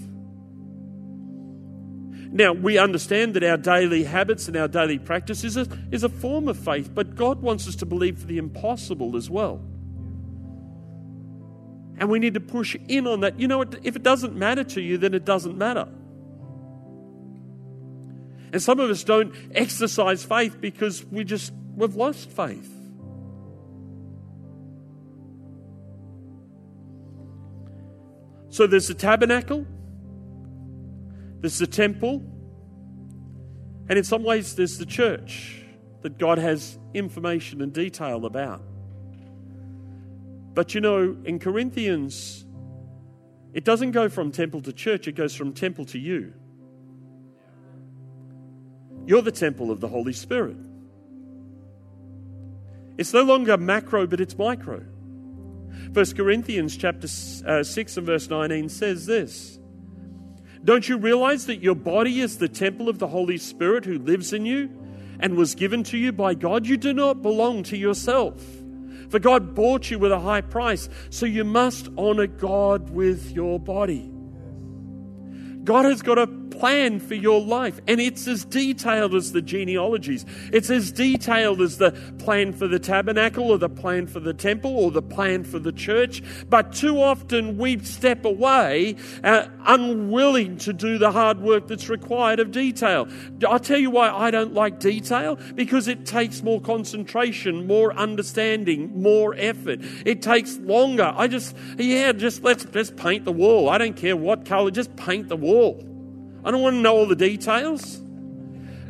Now, 2.33 2.52
we 2.52 2.78
understand 2.78 3.35
that 3.35 3.42
our 3.42 3.56
daily 3.56 4.04
habits 4.04 4.46
and 4.46 4.56
our 4.56 4.68
daily 4.68 4.98
practice 5.00 5.42
is 5.42 5.56
a, 5.56 5.66
is 5.90 6.04
a 6.04 6.09
form 6.09 6.46
of 6.46 6.56
faith, 6.56 6.94
but 6.94 7.16
God 7.16 7.42
wants 7.42 7.66
us 7.66 7.74
to 7.76 7.87
believe 7.87 8.18
for 8.18 8.26
the 8.26 8.38
impossible 8.38 9.16
as 9.16 9.28
well. 9.28 9.61
And 12.00 12.08
we 12.08 12.18
need 12.18 12.34
to 12.34 12.40
push 12.40 12.74
in 12.88 13.06
on 13.06 13.20
that. 13.20 13.38
You 13.38 13.46
know, 13.46 13.60
if 13.60 13.94
it 13.94 14.02
doesn't 14.02 14.34
matter 14.34 14.64
to 14.64 14.80
you, 14.80 14.96
then 14.98 15.14
it 15.14 15.24
doesn't 15.24 15.56
matter. 15.56 15.86
And 18.52 18.60
some 18.60 18.80
of 18.80 18.90
us 18.90 19.04
don't 19.04 19.34
exercise 19.54 20.24
faith 20.24 20.60
because 20.60 21.04
we 21.04 21.22
just, 21.24 21.52
we've 21.76 21.94
lost 21.94 22.30
faith. 22.30 22.68
So 28.48 28.66
there's 28.66 28.88
the 28.88 28.94
tabernacle, 28.94 29.64
there's 31.40 31.58
the 31.58 31.68
temple, 31.68 32.24
and 33.88 33.98
in 33.98 34.04
some 34.04 34.24
ways, 34.24 34.56
there's 34.56 34.78
the 34.78 34.86
church 34.86 35.62
that 36.02 36.18
God 36.18 36.38
has 36.38 36.78
information 36.94 37.60
and 37.60 37.72
detail 37.72 38.24
about. 38.24 38.62
But 40.54 40.74
you 40.74 40.80
know, 40.80 41.16
in 41.24 41.38
Corinthians, 41.38 42.44
it 43.52 43.64
doesn't 43.64 43.92
go 43.92 44.08
from 44.08 44.32
temple 44.32 44.62
to 44.62 44.72
church, 44.72 45.08
it 45.08 45.12
goes 45.12 45.34
from 45.34 45.52
temple 45.52 45.84
to 45.86 45.98
you. 45.98 46.32
You're 49.06 49.22
the 49.22 49.32
temple 49.32 49.70
of 49.70 49.80
the 49.80 49.88
Holy 49.88 50.12
Spirit. 50.12 50.56
It's 52.98 53.12
no 53.12 53.22
longer 53.22 53.56
macro, 53.56 54.06
but 54.06 54.20
it's 54.20 54.36
micro. 54.36 54.84
1 55.92 56.06
Corinthians 56.14 56.76
chapter 56.76 57.08
uh, 57.46 57.62
6 57.62 57.96
and 57.96 58.06
verse 58.06 58.28
19 58.28 58.68
says 58.68 59.06
this 59.06 59.58
Don't 60.62 60.88
you 60.88 60.98
realize 60.98 61.46
that 61.46 61.62
your 61.62 61.74
body 61.74 62.20
is 62.20 62.38
the 62.38 62.48
temple 62.48 62.88
of 62.88 62.98
the 62.98 63.08
Holy 63.08 63.38
Spirit 63.38 63.84
who 63.84 63.98
lives 63.98 64.32
in 64.32 64.44
you 64.44 64.70
and 65.18 65.34
was 65.34 65.54
given 65.54 65.82
to 65.84 65.96
you 65.96 66.12
by 66.12 66.34
God? 66.34 66.66
You 66.66 66.76
do 66.76 66.92
not 66.92 67.22
belong 67.22 67.62
to 67.64 67.76
yourself. 67.76 68.60
For 69.11 69.18
God 69.18 69.55
bought 69.55 69.90
you 69.90 69.99
with 69.99 70.12
a 70.12 70.20
high 70.20 70.40
price, 70.40 70.88
so 71.11 71.27
you 71.27 71.44
must 71.44 71.88
honor 71.99 72.27
God 72.27 72.90
with 72.90 73.33
your 73.33 73.59
body. 73.61 74.11
God 75.64 75.85
has 75.85 76.03
got 76.03 76.18
a 76.18 76.27
plan 76.61 77.01
for 77.01 77.14
your 77.14 77.40
life. 77.40 77.81
And 77.88 78.01
it's 78.01 78.27
as 78.29 78.44
detailed 78.44 79.14
as 79.14 79.33
the 79.33 79.42
genealogies. 79.42 80.27
It's 80.53 80.70
as 80.70 80.92
detailed 80.92 81.61
as 81.61 81.79
the 81.79 81.92
plan 82.18 82.53
for 82.53 82.68
the 82.68 82.79
tabernacle 82.79 83.51
or 83.51 83.59
the 83.59 83.68
plan 83.68 84.07
for 84.07 84.20
the 84.20 84.35
temple 84.35 84.77
or 84.77 84.90
the 84.90 85.03
plan 85.03 85.44
for 85.44 85.59
the 85.59 85.73
church. 85.73 86.23
But 86.49 86.73
too 86.75 87.01
often 87.01 87.57
we 87.57 87.79
step 87.79 88.25
away, 88.25 88.96
uh, 89.25 89.46
unwilling 89.66 90.59
to 90.59 90.73
do 90.73 90.99
the 90.99 91.12
hard 91.12 91.40
work 91.40 91.66
that's 91.66 91.88
required 91.88 92.40
of 92.40 92.51
detail. 92.51 93.09
I'll 93.49 93.59
tell 93.59 93.79
you 93.79 93.90
why 93.90 94.11
I 94.11 94.31
don't 94.31 94.53
like 94.53 94.81
detail 94.81 95.38
because 95.55 95.88
it 95.88 96.05
takes 96.05 96.42
more 96.42 96.61
concentration, 96.61 97.66
more 97.66 97.94
understanding, 97.94 99.01
more 99.01 99.35
effort. 99.37 99.81
It 100.05 100.20
takes 100.20 100.59
longer. 100.59 101.14
I 101.16 101.27
just, 101.29 101.57
yeah, 101.79 102.12
just 102.12 102.42
let's 102.42 102.64
just 102.66 102.96
paint 102.96 103.25
the 103.25 103.33
wall. 103.33 103.70
I 103.70 103.79
don't 103.79 103.96
care 103.96 104.16
what 104.16 104.44
color, 104.44 104.70
just 104.70 104.94
paint 104.96 105.29
the 105.29 105.37
wall. 105.37 105.49
I 106.44 106.50
don't 106.50 106.62
want 106.62 106.76
to 106.76 106.80
know 106.80 106.96
all 106.96 107.06
the 107.06 107.16
details. 107.16 108.00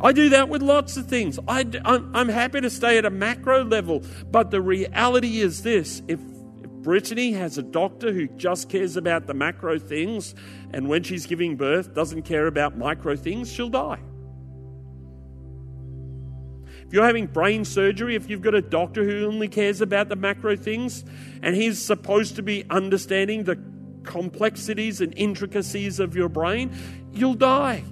I 0.03 0.13
do 0.13 0.31
that 0.31 0.49
with 0.49 0.63
lots 0.63 0.97
of 0.97 1.07
things. 1.07 1.39
I, 1.47 1.61
am 1.85 2.29
happy 2.29 2.61
to 2.61 2.71
stay 2.71 2.97
at 2.97 3.05
a 3.05 3.11
macro 3.11 3.65
level, 3.65 4.03
but 4.31 4.51
the 4.51 4.61
reality 4.61 5.41
is 5.41 5.63
this 5.63 6.03
if, 6.09 6.21
if 6.63 6.71
Brittany 6.71 7.33
has 7.33 7.59
a 7.59 7.63
doctor 7.63 8.13
who 8.13 8.27
just 8.29 8.69
cares 8.69 8.97
about 8.97 9.27
the 9.27 9.35
macro 9.35 9.79
things, 9.79 10.35
and 10.73 10.89
when 10.89 11.03
she's 11.03 11.27
giving 11.27 11.57
birth 11.57 11.95
doesn't 11.95 12.23
care 12.23 12.47
about 12.47 12.79
micro 12.79 13.17
things, 13.17 13.53
she'll 13.53 13.69
die. 13.69 14.01
If 16.87 16.95
you're 16.95 17.07
having 17.07 17.27
brain 17.27 17.65
surgery, 17.65 18.17
if 18.17 18.29
you've 18.29 18.43
got 18.43 18.55
a 18.55 18.63
doctor 18.63 19.05
who 19.05 19.27
only 19.27 19.49
cares 19.49 19.81
about 19.81 20.09
the 20.09 20.17
macro 20.17 20.57
things, 20.57 21.05
and 21.43 21.55
he's 21.55 21.81
supposed 21.81 22.37
to 22.37 22.43
be 22.43 22.65
understanding 22.71 23.45
the 23.45 23.57
complexities 24.05 25.01
and 25.01 25.13
intricacies 25.17 26.01
of 26.01 26.17
your 26.17 26.29
brain, 26.29 26.73
you'll 27.13 27.35
die. 27.35 27.85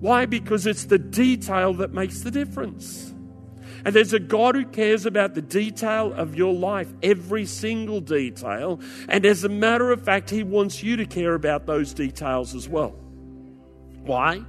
Why? 0.00 0.26
Because 0.26 0.66
it's 0.66 0.84
the 0.84 0.98
detail 0.98 1.72
that 1.74 1.92
makes 1.92 2.20
the 2.20 2.30
difference. 2.30 3.14
And 3.84 3.94
there's 3.94 4.12
a 4.12 4.18
God 4.18 4.56
who 4.56 4.64
cares 4.64 5.06
about 5.06 5.34
the 5.34 5.42
detail 5.42 6.12
of 6.12 6.34
your 6.34 6.52
life, 6.52 6.88
every 7.02 7.46
single 7.46 8.00
detail. 8.00 8.80
And 9.08 9.24
as 9.24 9.44
a 9.44 9.48
matter 9.48 9.92
of 9.92 10.02
fact, 10.02 10.28
He 10.28 10.42
wants 10.42 10.82
you 10.82 10.96
to 10.96 11.06
care 11.06 11.34
about 11.34 11.66
those 11.66 11.94
details 11.94 12.54
as 12.54 12.68
well. 12.68 12.96
Why? 14.02 14.42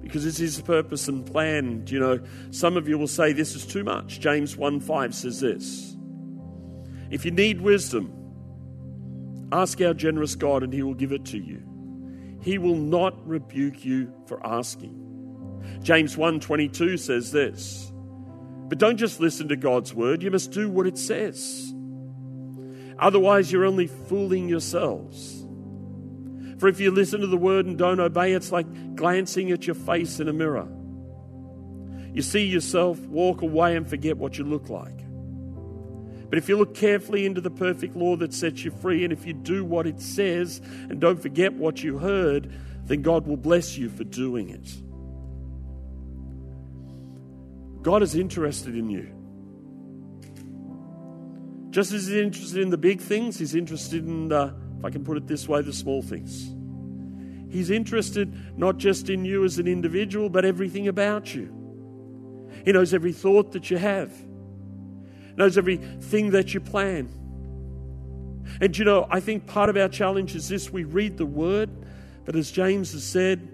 Because 0.00 0.26
it's 0.26 0.38
His 0.38 0.60
purpose 0.60 1.06
and 1.06 1.24
plan. 1.24 1.84
You 1.86 2.00
know, 2.00 2.20
some 2.50 2.76
of 2.76 2.88
you 2.88 2.98
will 2.98 3.06
say 3.06 3.32
this 3.32 3.54
is 3.54 3.64
too 3.64 3.84
much. 3.84 4.18
James 4.18 4.56
1 4.56 4.80
5 4.80 5.14
says 5.14 5.40
this 5.40 5.96
If 7.10 7.24
you 7.24 7.30
need 7.30 7.60
wisdom, 7.60 8.21
ask 9.52 9.80
our 9.80 9.94
generous 9.94 10.34
God 10.34 10.62
and 10.62 10.72
He 10.72 10.82
will 10.82 10.94
give 10.94 11.12
it 11.12 11.24
to 11.26 11.38
you. 11.38 11.62
He 12.40 12.58
will 12.58 12.76
not 12.76 13.26
rebuke 13.26 13.84
you 13.84 14.12
for 14.26 14.44
asking. 14.44 14.98
James 15.82 16.16
1:22 16.16 16.98
says 16.98 17.30
this. 17.30 17.92
But 18.68 18.78
don't 18.78 18.96
just 18.96 19.20
listen 19.20 19.48
to 19.48 19.56
God's 19.56 19.94
word, 19.94 20.22
you 20.22 20.30
must 20.30 20.50
do 20.50 20.70
what 20.70 20.86
it 20.86 20.96
says. 20.96 21.74
Otherwise, 22.98 23.52
you're 23.52 23.66
only 23.66 23.86
fooling 23.86 24.48
yourselves. 24.48 25.46
For 26.58 26.68
if 26.68 26.80
you 26.80 26.90
listen 26.90 27.20
to 27.20 27.26
the 27.26 27.36
word 27.36 27.66
and 27.66 27.76
don't 27.76 28.00
obey, 28.00 28.32
it's 28.32 28.52
like 28.52 28.94
glancing 28.94 29.50
at 29.50 29.66
your 29.66 29.74
face 29.74 30.20
in 30.20 30.28
a 30.28 30.32
mirror. 30.32 30.68
You 32.14 32.22
see 32.22 32.44
yourself, 32.44 32.98
walk 33.08 33.42
away, 33.42 33.74
and 33.76 33.88
forget 33.88 34.16
what 34.16 34.38
you 34.38 34.44
look 34.44 34.68
like. 34.68 35.01
But 36.32 36.38
if 36.38 36.48
you 36.48 36.56
look 36.56 36.74
carefully 36.74 37.26
into 37.26 37.42
the 37.42 37.50
perfect 37.50 37.94
law 37.94 38.16
that 38.16 38.32
sets 38.32 38.64
you 38.64 38.70
free, 38.70 39.04
and 39.04 39.12
if 39.12 39.26
you 39.26 39.34
do 39.34 39.66
what 39.66 39.86
it 39.86 40.00
says 40.00 40.62
and 40.88 40.98
don't 40.98 41.20
forget 41.20 41.52
what 41.52 41.84
you 41.84 41.98
heard, 41.98 42.50
then 42.86 43.02
God 43.02 43.26
will 43.26 43.36
bless 43.36 43.76
you 43.76 43.90
for 43.90 44.04
doing 44.04 44.48
it. 44.48 44.66
God 47.82 48.02
is 48.02 48.14
interested 48.14 48.74
in 48.74 48.88
you. 48.88 49.12
Just 51.68 51.92
as 51.92 52.06
He's 52.06 52.16
interested 52.16 52.62
in 52.62 52.70
the 52.70 52.78
big 52.78 53.02
things, 53.02 53.38
He's 53.38 53.54
interested 53.54 54.06
in 54.06 54.28
the, 54.28 54.54
if 54.78 54.86
I 54.86 54.88
can 54.88 55.04
put 55.04 55.18
it 55.18 55.26
this 55.26 55.46
way, 55.46 55.60
the 55.60 55.70
small 55.70 56.00
things. 56.00 56.54
He's 57.52 57.68
interested 57.68 58.58
not 58.58 58.78
just 58.78 59.10
in 59.10 59.26
you 59.26 59.44
as 59.44 59.58
an 59.58 59.68
individual, 59.68 60.30
but 60.30 60.46
everything 60.46 60.88
about 60.88 61.34
you. 61.34 61.52
He 62.64 62.72
knows 62.72 62.94
every 62.94 63.12
thought 63.12 63.52
that 63.52 63.70
you 63.70 63.76
have, 63.76 64.10
knows 65.36 65.58
everything 65.58 66.30
that 66.30 66.54
you 66.54 66.60
plan. 66.60 67.08
And 68.60 68.76
you 68.76 68.84
know, 68.84 69.06
I 69.10 69.20
think 69.20 69.46
part 69.46 69.70
of 69.70 69.76
our 69.76 69.88
challenge 69.88 70.34
is 70.34 70.48
this 70.48 70.70
we 70.70 70.84
read 70.84 71.16
the 71.16 71.26
word, 71.26 71.70
but 72.24 72.36
as 72.36 72.50
James 72.50 72.92
has 72.92 73.04
said, 73.04 73.48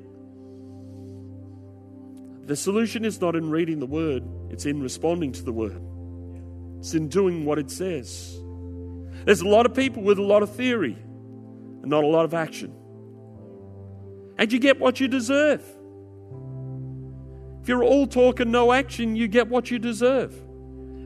the 2.46 2.56
solution 2.56 3.04
is 3.04 3.20
not 3.20 3.36
in 3.36 3.50
reading 3.50 3.78
the 3.78 3.86
word, 3.86 4.24
it's 4.50 4.66
in 4.66 4.82
responding 4.82 5.32
to 5.32 5.42
the 5.42 5.52
word. 5.52 5.82
It's 6.78 6.94
in 6.94 7.08
doing 7.08 7.44
what 7.44 7.58
it 7.58 7.70
says. 7.70 8.38
There's 9.24 9.40
a 9.40 9.48
lot 9.48 9.66
of 9.66 9.74
people 9.74 10.02
with 10.02 10.18
a 10.18 10.22
lot 10.22 10.42
of 10.42 10.54
theory 10.54 10.96
and 11.82 11.86
not 11.86 12.04
a 12.04 12.06
lot 12.06 12.24
of 12.24 12.34
action. 12.34 12.74
And 14.38 14.52
you 14.52 14.58
get 14.58 14.78
what 14.78 15.00
you 15.00 15.08
deserve. 15.08 15.62
If 17.60 17.68
you're 17.68 17.84
all 17.84 18.06
talk 18.06 18.40
and 18.40 18.50
no 18.50 18.72
action, 18.72 19.16
you 19.16 19.28
get 19.28 19.48
what 19.48 19.70
you 19.70 19.78
deserve. 19.78 20.34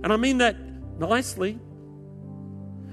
And 0.03 0.13
I 0.13 0.17
mean 0.17 0.39
that 0.39 0.57
nicely. 0.99 1.59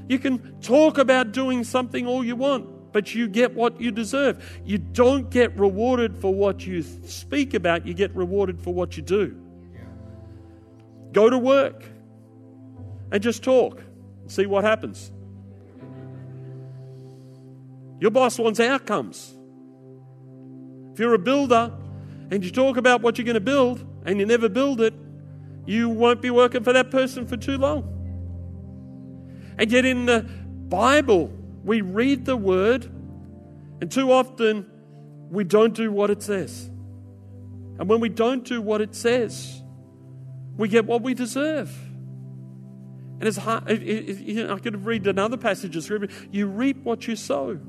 You 0.07 0.19
can 0.19 0.59
talk 0.61 0.97
about 0.97 1.31
doing 1.31 1.63
something 1.63 2.07
all 2.07 2.23
you 2.23 2.35
want, 2.35 2.91
but 2.91 3.13
you 3.13 3.27
get 3.27 3.53
what 3.53 3.79
you 3.79 3.91
deserve. 3.91 4.43
You 4.65 4.79
don't 4.79 5.29
get 5.29 5.57
rewarded 5.57 6.17
for 6.17 6.33
what 6.33 6.65
you 6.65 6.81
speak 6.81 7.53
about, 7.53 7.85
you 7.85 7.93
get 7.93 8.15
rewarded 8.15 8.59
for 8.59 8.73
what 8.73 8.97
you 8.97 9.03
do. 9.03 9.39
Go 11.11 11.29
to 11.29 11.37
work 11.37 11.85
and 13.11 13.21
just 13.21 13.43
talk, 13.43 13.81
and 14.21 14.31
see 14.31 14.45
what 14.45 14.63
happens. 14.63 15.11
Your 17.99 18.11
boss 18.11 18.39
wants 18.39 18.59
outcomes. 18.59 19.35
If 20.93 20.99
you're 20.99 21.13
a 21.13 21.19
builder 21.19 21.71
and 22.31 22.43
you 22.43 22.51
talk 22.51 22.77
about 22.77 23.01
what 23.01 23.17
you're 23.17 23.25
going 23.25 23.33
to 23.33 23.41
build 23.41 23.85
and 24.05 24.19
you 24.19 24.25
never 24.25 24.47
build 24.47 24.81
it, 24.81 24.93
you 25.69 25.87
won't 25.87 26.19
be 26.19 26.31
working 26.31 26.63
for 26.63 26.73
that 26.73 26.89
person 26.89 27.27
for 27.27 27.37
too 27.37 27.55
long. 27.55 27.83
And 29.59 29.71
yet, 29.71 29.85
in 29.85 30.07
the 30.07 30.21
Bible, 30.23 31.31
we 31.63 31.81
read 31.81 32.25
the 32.25 32.35
word, 32.35 32.85
and 33.79 33.91
too 33.91 34.11
often 34.11 34.65
we 35.29 35.43
don't 35.43 35.75
do 35.75 35.91
what 35.91 36.09
it 36.09 36.23
says. 36.23 36.65
And 37.77 37.87
when 37.87 37.99
we 37.99 38.09
don't 38.09 38.43
do 38.43 38.63
what 38.63 38.81
it 38.81 38.95
says, 38.95 39.61
we 40.57 40.69
get 40.69 40.85
what 40.85 41.03
we 41.03 41.13
deserve. 41.13 41.69
And 43.19 43.27
it's 43.27 43.37
hard. 43.37 43.69
It, 43.69 43.83
it, 43.83 44.19
you 44.21 44.47
know, 44.47 44.55
I 44.55 44.57
could 44.57 44.73
have 44.73 44.87
read 44.87 45.05
another 45.05 45.37
passage 45.37 45.75
of 45.75 45.83
scripture. 45.83 46.09
You 46.31 46.47
reap 46.47 46.83
what 46.83 47.07
you 47.07 47.15
sow. 47.15 47.59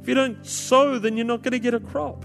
If 0.00 0.08
you 0.08 0.14
don't 0.14 0.46
sow, 0.46 0.98
then 0.98 1.18
you're 1.18 1.26
not 1.26 1.42
going 1.42 1.52
to 1.52 1.58
get 1.58 1.74
a 1.74 1.80
crop. 1.80 2.24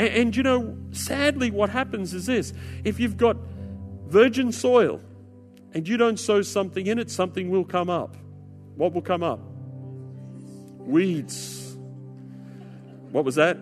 And, 0.00 0.08
and 0.14 0.36
you 0.36 0.42
know, 0.42 0.78
sadly, 0.92 1.50
what 1.50 1.68
happens 1.68 2.14
is 2.14 2.24
this 2.24 2.54
if 2.84 2.98
you've 2.98 3.18
got 3.18 3.36
virgin 4.06 4.50
soil 4.50 4.98
and 5.74 5.86
you 5.86 5.98
don't 5.98 6.18
sow 6.18 6.40
something 6.40 6.86
in 6.86 6.98
it, 6.98 7.10
something 7.10 7.50
will 7.50 7.66
come 7.66 7.90
up. 7.90 8.16
What 8.76 8.94
will 8.94 9.02
come 9.02 9.22
up? 9.22 9.40
Weeds. 10.78 11.76
What 13.12 13.26
was 13.26 13.34
that? 13.34 13.58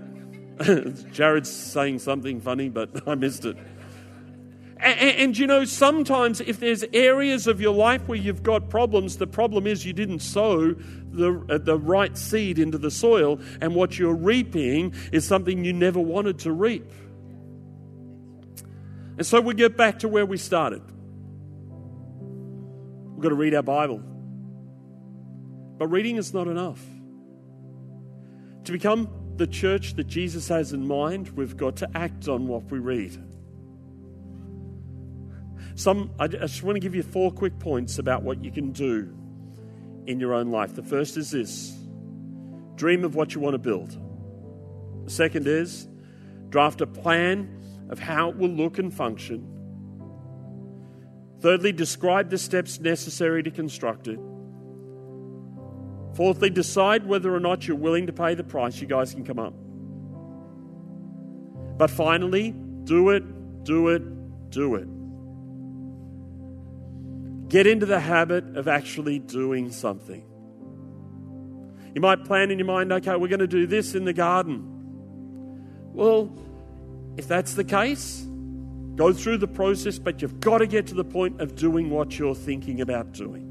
Jared's 1.13 1.51
saying 1.51 1.99
something 1.99 2.41
funny, 2.41 2.69
but 2.69 2.89
I 3.09 3.17
missed 3.17 3.45
it. 3.45 3.57
And, 4.81 5.01
and, 5.01 5.39
you 5.39 5.47
know, 5.49 5.65
sometimes 5.65 6.41
if 6.41 6.61
there's 6.61 6.85
areas 6.93 7.49
of 7.49 7.61
your 7.61 7.75
life 7.75 8.07
where 8.07 8.19
you've 8.19 8.45
got 8.45 8.71
problems, 8.71 9.17
the 9.17 9.27
problem 9.27 9.67
is 9.67 9.85
you 9.85 9.93
didn't 9.93 10.21
sow 10.21 10.73
the, 10.73 11.45
uh, 11.51 11.59
the 11.59 11.77
right 11.77 12.17
seed 12.17 12.61
into 12.61 12.79
the 12.79 12.91
soil, 12.91 13.41
and 13.61 13.75
what 13.75 13.99
you're 13.99 14.15
reaping 14.15 14.95
is 15.11 15.27
something 15.27 15.65
you 15.65 15.73
never 15.73 15.99
wanted 15.99 16.39
to 16.41 16.53
reap. 16.53 16.89
And 19.17 19.27
so 19.27 19.41
we 19.41 19.55
get 19.55 19.77
back 19.77 19.99
to 20.01 20.09
where 20.09 20.25
we 20.25 20.37
started. 20.37 20.83
We've 23.15 23.23
got 23.23 23.31
to 23.31 23.35
read 23.35 23.55
our 23.55 23.65
Bible. 23.65 24.01
But 25.77 25.89
reading 25.89 26.17
is 26.17 26.33
not 26.33 26.47
enough. 26.47 26.81
To 28.63 28.71
become 28.71 29.09
the 29.37 29.49
church 29.49 29.95
that 29.95 30.07
Jesus 30.07 30.47
has 30.49 30.73
in 30.73 30.87
mind, 30.87 31.31
we've 31.31 31.57
got 31.57 31.75
to 31.77 31.89
act 31.97 32.29
on 32.29 32.47
what 32.47 32.71
we 32.71 32.79
read. 32.79 33.21
Some, 35.79 36.11
I 36.19 36.27
just 36.27 36.65
want 36.65 36.75
to 36.75 36.81
give 36.81 36.97
you 36.97 37.05
four 37.05 37.31
quick 37.31 37.57
points 37.61 38.01
about 38.01 38.25
what 38.25 38.43
you 38.43 38.51
can 38.51 38.73
do 38.73 39.17
in 40.07 40.19
your 40.19 40.35
own 40.35 40.51
life. 40.51 40.75
The 40.75 40.83
first 40.83 41.17
is 41.17 41.31
this 41.31 41.73
dream 42.75 43.05
of 43.05 43.15
what 43.15 43.33
you 43.33 43.41
want 43.41 43.55
to 43.55 43.59
build. 43.59 43.97
The 45.05 45.11
second 45.13 45.47
is 45.47 45.87
draft 46.49 46.81
a 46.81 46.87
plan 46.89 47.87
of 47.91 48.01
how 48.01 48.31
it 48.31 48.37
will 48.37 48.49
look 48.49 48.81
and 48.81 48.93
function. 48.93 49.47
Thirdly, 51.43 51.71
describe 51.71 52.29
the 52.29 52.39
steps 52.39 52.81
necessary 52.81 53.45
to 53.45 53.51
construct 53.53 54.09
it. 54.09 54.19
Fourthly, 56.15 56.51
decide 56.51 57.07
whether 57.07 57.33
or 57.33 57.39
not 57.39 57.69
you're 57.69 57.77
willing 57.77 58.09
to 58.09 58.13
pay 58.13 58.35
the 58.35 58.43
price. 58.43 58.81
You 58.81 58.89
guys 58.89 59.15
can 59.15 59.25
come 59.25 59.39
up. 59.39 59.55
But 61.79 61.89
finally, 61.89 62.51
do 62.83 63.11
it, 63.11 63.63
do 63.63 63.91
it, 63.91 64.51
do 64.51 64.75
it. 64.75 64.89
Get 67.49 67.67
into 67.67 67.87
the 67.87 68.01
habit 68.01 68.57
of 68.57 68.69
actually 68.69 69.19
doing 69.19 69.73
something. 69.73 70.23
You 71.95 72.01
might 72.01 72.25
plan 72.25 72.51
in 72.51 72.59
your 72.59 72.67
mind, 72.67 72.93
okay, 72.93 73.17
we're 73.17 73.29
going 73.29 73.41
to 73.41 73.47
do 73.47 73.67
this 73.67 73.95
in 73.95 74.05
the 74.05 74.13
garden. 74.13 74.63
Well, 75.93 76.31
if 77.17 77.27
that's 77.27 77.55
the 77.55 77.65
case, 77.65 78.25
go 78.95 79.13
through 79.13 79.39
the 79.39 79.49
process, 79.49 79.99
but 79.99 80.21
you've 80.21 80.39
got 80.41 80.59
to 80.59 80.67
get 80.67 80.87
to 80.89 80.95
the 80.95 81.05
point 81.05 81.41
of 81.41 81.57
doing 81.57 81.91
what 81.91 82.19
you're 82.19 82.35
thinking 82.35 82.83
about 82.83 83.13
doing. 83.13 83.47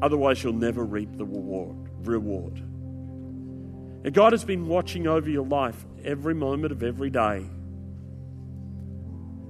Otherwise, 0.00 0.42
you'll 0.42 0.54
never 0.54 0.84
reap 0.84 1.16
the 1.16 1.26
reward. 1.26 1.76
reward. 2.06 2.58
And 4.04 4.14
God 4.14 4.32
has 4.32 4.44
been 4.44 4.66
watching 4.66 5.06
over 5.06 5.28
your 5.28 5.46
life 5.46 5.84
every 6.04 6.34
moment 6.34 6.72
of 6.72 6.82
every 6.82 7.10
day. 7.10 7.44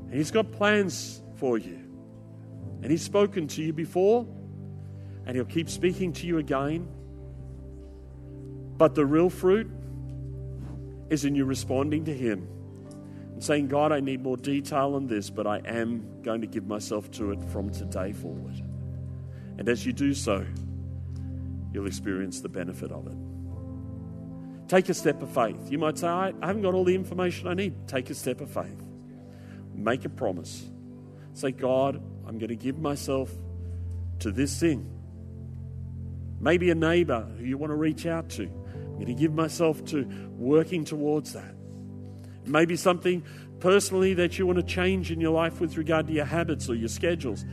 And 0.06 0.14
He's 0.14 0.30
got 0.30 0.50
plans 0.52 1.22
for 1.36 1.56
you. 1.58 1.87
And 2.82 2.90
He's 2.90 3.02
spoken 3.02 3.48
to 3.48 3.62
you 3.62 3.72
before, 3.72 4.26
and 5.26 5.36
He'll 5.36 5.44
keep 5.44 5.68
speaking 5.68 6.12
to 6.14 6.26
you 6.26 6.38
again. 6.38 6.88
But 8.76 8.94
the 8.94 9.04
real 9.04 9.30
fruit 9.30 9.68
is 11.10 11.24
in 11.24 11.34
you 11.34 11.44
responding 11.44 12.04
to 12.04 12.14
Him 12.14 12.48
and 13.32 13.42
saying, 13.42 13.68
God, 13.68 13.92
I 13.92 14.00
need 14.00 14.22
more 14.22 14.36
detail 14.36 14.94
on 14.94 15.06
this, 15.06 15.30
but 15.30 15.46
I 15.46 15.58
am 15.64 16.22
going 16.22 16.40
to 16.40 16.46
give 16.46 16.66
myself 16.66 17.10
to 17.12 17.32
it 17.32 17.42
from 17.50 17.70
today 17.70 18.12
forward. 18.12 18.62
And 19.58 19.68
as 19.68 19.84
you 19.84 19.92
do 19.92 20.14
so, 20.14 20.46
you'll 21.72 21.86
experience 21.86 22.40
the 22.40 22.48
benefit 22.48 22.92
of 22.92 23.06
it. 23.06 23.16
Take 24.68 24.88
a 24.88 24.94
step 24.94 25.22
of 25.22 25.30
faith. 25.30 25.70
You 25.70 25.78
might 25.78 25.98
say, 25.98 26.06
I 26.06 26.32
haven't 26.42 26.62
got 26.62 26.74
all 26.74 26.84
the 26.84 26.94
information 26.94 27.48
I 27.48 27.54
need. 27.54 27.88
Take 27.88 28.10
a 28.10 28.14
step 28.14 28.40
of 28.40 28.50
faith. 28.50 28.82
Make 29.74 30.04
a 30.04 30.08
promise. 30.08 30.64
Say, 31.34 31.52
God, 31.52 32.02
I'm 32.28 32.38
going 32.38 32.50
to 32.50 32.56
give 32.56 32.78
myself 32.78 33.32
to 34.20 34.30
this 34.30 34.60
thing. 34.60 34.88
Maybe 36.40 36.70
a 36.70 36.74
neighbor 36.74 37.26
who 37.38 37.44
you 37.44 37.56
want 37.56 37.70
to 37.70 37.76
reach 37.76 38.06
out 38.06 38.28
to. 38.30 38.42
I'm 38.42 38.94
going 38.94 39.06
to 39.06 39.14
give 39.14 39.32
myself 39.32 39.84
to 39.86 40.04
working 40.36 40.84
towards 40.84 41.32
that. 41.32 41.54
Maybe 42.44 42.76
something 42.76 43.24
personally 43.60 44.14
that 44.14 44.38
you 44.38 44.46
want 44.46 44.58
to 44.58 44.62
change 44.62 45.10
in 45.10 45.20
your 45.20 45.32
life 45.32 45.60
with 45.60 45.76
regard 45.76 46.06
to 46.08 46.12
your 46.12 46.26
habits 46.26 46.68
or 46.68 46.74
your 46.74 46.88
schedules. 46.88 47.44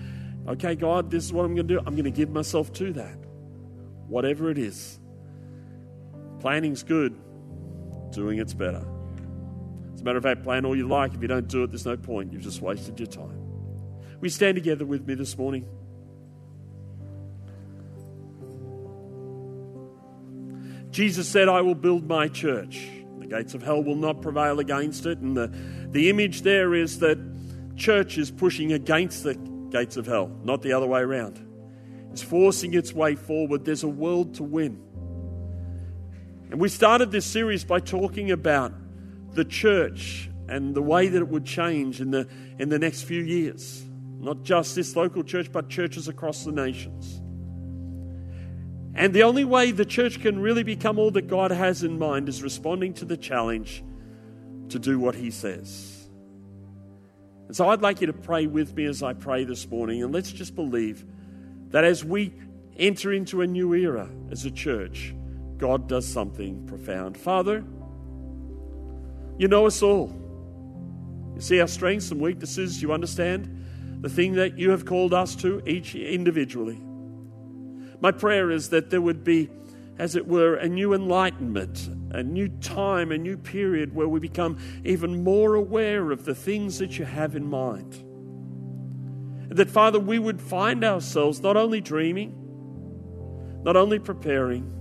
Okay, 0.48 0.76
God, 0.76 1.10
this 1.10 1.24
is 1.24 1.34
what 1.34 1.46
I'm 1.46 1.56
going 1.56 1.68
to 1.68 1.76
do. 1.76 1.80
I'm 1.80 1.96
going 1.96 2.04
to 2.04 2.12
give 2.12 2.30
myself 2.30 2.72
to 2.74 2.94
that. 2.94 3.18
Whatever 4.08 4.52
it 4.52 4.58
is. 4.58 5.00
Planning's 6.40 6.84
good, 6.84 7.16
doing 8.12 8.40
it's 8.40 8.54
better. 8.54 8.86
As 9.94 10.02
a 10.02 10.04
matter 10.04 10.18
of 10.18 10.24
fact, 10.24 10.44
plan 10.44 10.66
all 10.66 10.76
you 10.76 10.88
like. 10.88 11.14
If 11.14 11.22
you 11.22 11.28
don't 11.28 11.48
do 11.48 11.64
it, 11.64 11.72
there's 11.72 11.86
no 11.86 11.98
point. 11.98 12.34
You've 12.34 12.44
just 12.44 12.62
wasted 12.62 13.00
your 13.00 13.08
time. 13.08 13.45
We 14.22 14.30
stand 14.30 14.56
together 14.56 14.86
with 14.86 15.08
me 15.08 15.16
this 15.16 15.38
morning. 15.38 15.68
Jesus 20.92 21.28
said, 21.28 21.50
I 21.50 21.62
will 21.62 21.76
build 21.76 22.08
my 22.08 22.30
church. 22.30 22.88
The 23.20 23.28
gates 23.28 23.54
of 23.54 23.62
hell 23.62 23.84
will 23.84 23.98
not 23.98 24.22
prevail 24.22 24.60
against 24.60 25.06
it. 25.06 25.18
And 25.18 25.36
the, 25.36 25.52
the 25.92 26.10
image 26.10 26.44
there 26.44 26.74
is 26.74 27.00
that 27.00 27.18
church 27.76 28.18
is 28.18 28.32
pushing 28.32 28.72
against 28.72 29.24
the 29.24 29.36
gates 29.70 29.98
of 29.98 30.06
hell, 30.06 30.32
not 30.44 30.62
the 30.62 30.72
other 30.72 30.88
way 30.88 31.02
around. 31.02 31.42
It's 32.12 32.22
forcing 32.22 32.74
its 32.74 32.94
way 32.94 33.16
forward. 33.16 33.66
There's 33.66 33.84
a 33.84 33.90
world 33.90 34.36
to 34.36 34.44
win. 34.44 34.82
And 36.50 36.62
we 36.62 36.70
started 36.70 37.12
this 37.12 37.26
series 37.26 37.66
by 37.66 37.82
talking 37.82 38.32
about 38.32 38.72
the 39.34 39.44
church 39.44 40.30
and 40.48 40.74
the 40.74 40.82
way 40.82 41.10
that 41.10 41.18
it 41.18 41.28
would 41.28 41.46
change 41.46 42.00
in 42.00 42.12
the, 42.12 42.28
in 42.58 42.70
the 42.70 42.80
next 42.80 43.02
few 43.02 43.22
years. 43.22 43.85
Not 44.20 44.44
just 44.44 44.76
this 44.76 44.96
local 44.96 45.24
church, 45.24 45.52
but 45.52 45.70
churches 45.70 46.08
across 46.08 46.44
the 46.44 46.52
nations. 46.52 47.22
And 48.96 49.14
the 49.14 49.24
only 49.24 49.44
way 49.44 49.72
the 49.72 49.86
church 49.86 50.22
can 50.22 50.40
really 50.40 50.64
become 50.64 50.98
all 50.98 51.12
that 51.12 51.28
God 51.28 51.52
has 51.52 51.84
in 51.84 52.00
mind 52.00 52.30
is 52.30 52.42
responding 52.42 52.94
to 52.96 53.06
the 53.06 53.18
challenge 53.18 53.84
to 54.70 54.80
do 54.80 54.98
what 55.00 55.16
He 55.16 55.32
says. 55.32 56.08
And 57.48 57.56
so 57.56 57.70
I'd 57.70 57.82
like 57.82 58.02
you 58.02 58.08
to 58.08 58.14
pray 58.14 58.48
with 58.48 58.74
me 58.76 58.86
as 58.86 59.04
I 59.04 59.14
pray 59.14 59.44
this 59.44 59.68
morning, 59.70 60.02
and 60.02 60.14
let's 60.14 60.32
just 60.32 60.56
believe 60.56 61.06
that 61.70 61.84
as 61.84 62.04
we 62.04 62.34
enter 62.78 63.14
into 63.14 63.42
a 63.42 63.48
new 63.48 63.74
era 63.74 64.10
as 64.32 64.46
a 64.46 64.52
church, 64.52 65.14
God 65.58 65.88
does 65.88 66.08
something 66.08 66.66
profound. 66.66 67.18
Father, 67.18 67.64
you 69.38 69.48
know 69.48 69.66
us 69.66 69.84
all. 69.84 70.08
You 71.36 71.42
see 71.42 71.60
our 71.60 71.68
strengths 71.68 72.12
and 72.12 72.22
weaknesses. 72.22 72.82
You 72.82 72.94
understand 72.94 73.65
the 74.02 74.10
thing 74.10 74.34
that 74.34 74.58
you 74.58 74.72
have 74.72 74.86
called 74.86 75.14
us 75.14 75.36
to, 75.38 75.62
each 75.66 75.96
individually. 75.96 76.82
My 78.02 78.12
prayer 78.12 78.52
is 78.52 78.70
that 78.70 78.90
there 78.90 79.02
would 79.02 79.24
be, 79.24 79.50
as 79.98 80.16
it 80.16 80.28
were, 80.28 80.56
a 80.56 80.68
new 80.68 80.94
enlightenment, 80.94 81.90
a 82.12 82.22
new 82.22 82.50
time, 82.50 83.12
a 83.12 83.18
new 83.18 83.38
period 83.38 83.96
where 83.96 84.08
we 84.08 84.20
become 84.20 84.58
even 84.84 85.24
more 85.24 85.56
aware 85.56 86.12
of 86.12 86.26
the 86.26 86.36
things 86.36 86.80
that 86.80 87.00
you 87.00 87.06
have 87.06 87.36
in 87.36 87.46
mind. 87.46 88.04
That, 89.50 89.70
Father, 89.70 90.00
we 90.00 90.20
would 90.20 90.42
find 90.42 90.84
ourselves 90.84 91.42
not 91.42 91.56
only 91.58 91.82
dreaming, 91.82 92.34
not 93.64 93.76
only 93.76 94.00
preparing, 94.00 94.72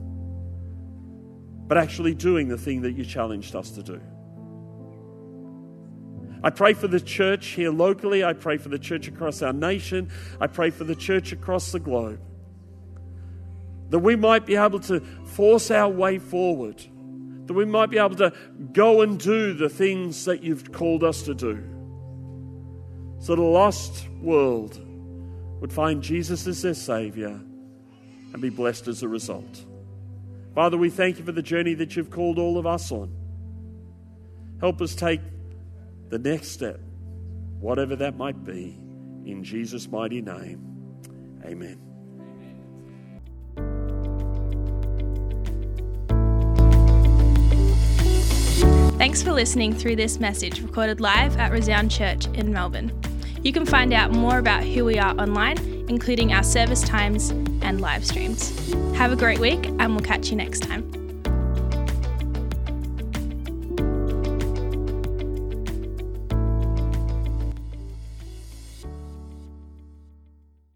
but 1.66 1.78
actually 1.78 2.14
doing 2.14 2.48
the 2.48 2.58
thing 2.58 2.82
that 2.82 2.92
you 2.92 3.04
challenged 3.04 3.54
us 3.56 3.70
to 3.70 3.82
do. 3.82 4.00
I 6.44 6.50
pray 6.50 6.74
for 6.74 6.88
the 6.88 7.00
church 7.00 7.46
here 7.46 7.70
locally. 7.70 8.22
I 8.22 8.34
pray 8.34 8.58
for 8.58 8.68
the 8.68 8.78
church 8.78 9.08
across 9.08 9.40
our 9.40 9.54
nation. 9.54 10.10
I 10.38 10.46
pray 10.46 10.68
for 10.68 10.84
the 10.84 10.94
church 10.94 11.32
across 11.32 11.72
the 11.72 11.80
globe. 11.80 12.20
That 13.88 14.00
we 14.00 14.14
might 14.14 14.44
be 14.44 14.54
able 14.54 14.80
to 14.80 15.00
force 15.00 15.70
our 15.70 15.88
way 15.88 16.18
forward. 16.18 16.84
That 17.46 17.54
we 17.54 17.64
might 17.64 17.88
be 17.88 17.96
able 17.96 18.16
to 18.16 18.34
go 18.74 19.00
and 19.00 19.18
do 19.18 19.54
the 19.54 19.70
things 19.70 20.26
that 20.26 20.42
you've 20.42 20.70
called 20.70 21.02
us 21.02 21.22
to 21.22 21.34
do. 21.34 21.64
So 23.20 23.34
the 23.34 23.42
lost 23.42 24.06
world 24.20 24.78
would 25.62 25.72
find 25.72 26.02
Jesus 26.02 26.46
as 26.46 26.60
their 26.60 26.74
Savior 26.74 27.40
and 28.34 28.42
be 28.42 28.50
blessed 28.50 28.86
as 28.86 29.02
a 29.02 29.08
result. 29.08 29.64
Father, 30.54 30.76
we 30.76 30.90
thank 30.90 31.18
you 31.18 31.24
for 31.24 31.32
the 31.32 31.40
journey 31.40 31.72
that 31.72 31.96
you've 31.96 32.10
called 32.10 32.38
all 32.38 32.58
of 32.58 32.66
us 32.66 32.92
on. 32.92 33.10
Help 34.60 34.82
us 34.82 34.94
take 34.94 35.20
the 36.08 36.18
next 36.18 36.48
step, 36.48 36.80
whatever 37.60 37.96
that 37.96 38.16
might 38.16 38.44
be, 38.44 38.78
in 39.24 39.42
Jesus' 39.42 39.88
mighty 39.88 40.20
name. 40.20 40.60
Amen. 41.44 41.80
Thanks 48.98 49.22
for 49.22 49.32
listening 49.32 49.74
through 49.74 49.96
this 49.96 50.18
message 50.18 50.62
recorded 50.62 51.00
live 51.00 51.36
at 51.36 51.52
Resound 51.52 51.90
Church 51.90 52.26
in 52.28 52.52
Melbourne. 52.52 52.92
You 53.42 53.52
can 53.52 53.66
find 53.66 53.92
out 53.92 54.12
more 54.12 54.38
about 54.38 54.64
who 54.64 54.86
we 54.86 54.98
are 54.98 55.14
online, 55.16 55.58
including 55.88 56.32
our 56.32 56.42
service 56.42 56.80
times 56.80 57.28
and 57.60 57.80
live 57.80 58.06
streams. 58.06 58.72
Have 58.94 59.12
a 59.12 59.16
great 59.16 59.38
week, 59.38 59.66
and 59.66 59.90
we'll 59.90 60.00
catch 60.00 60.30
you 60.30 60.36
next 60.36 60.60
time. 60.60 61.03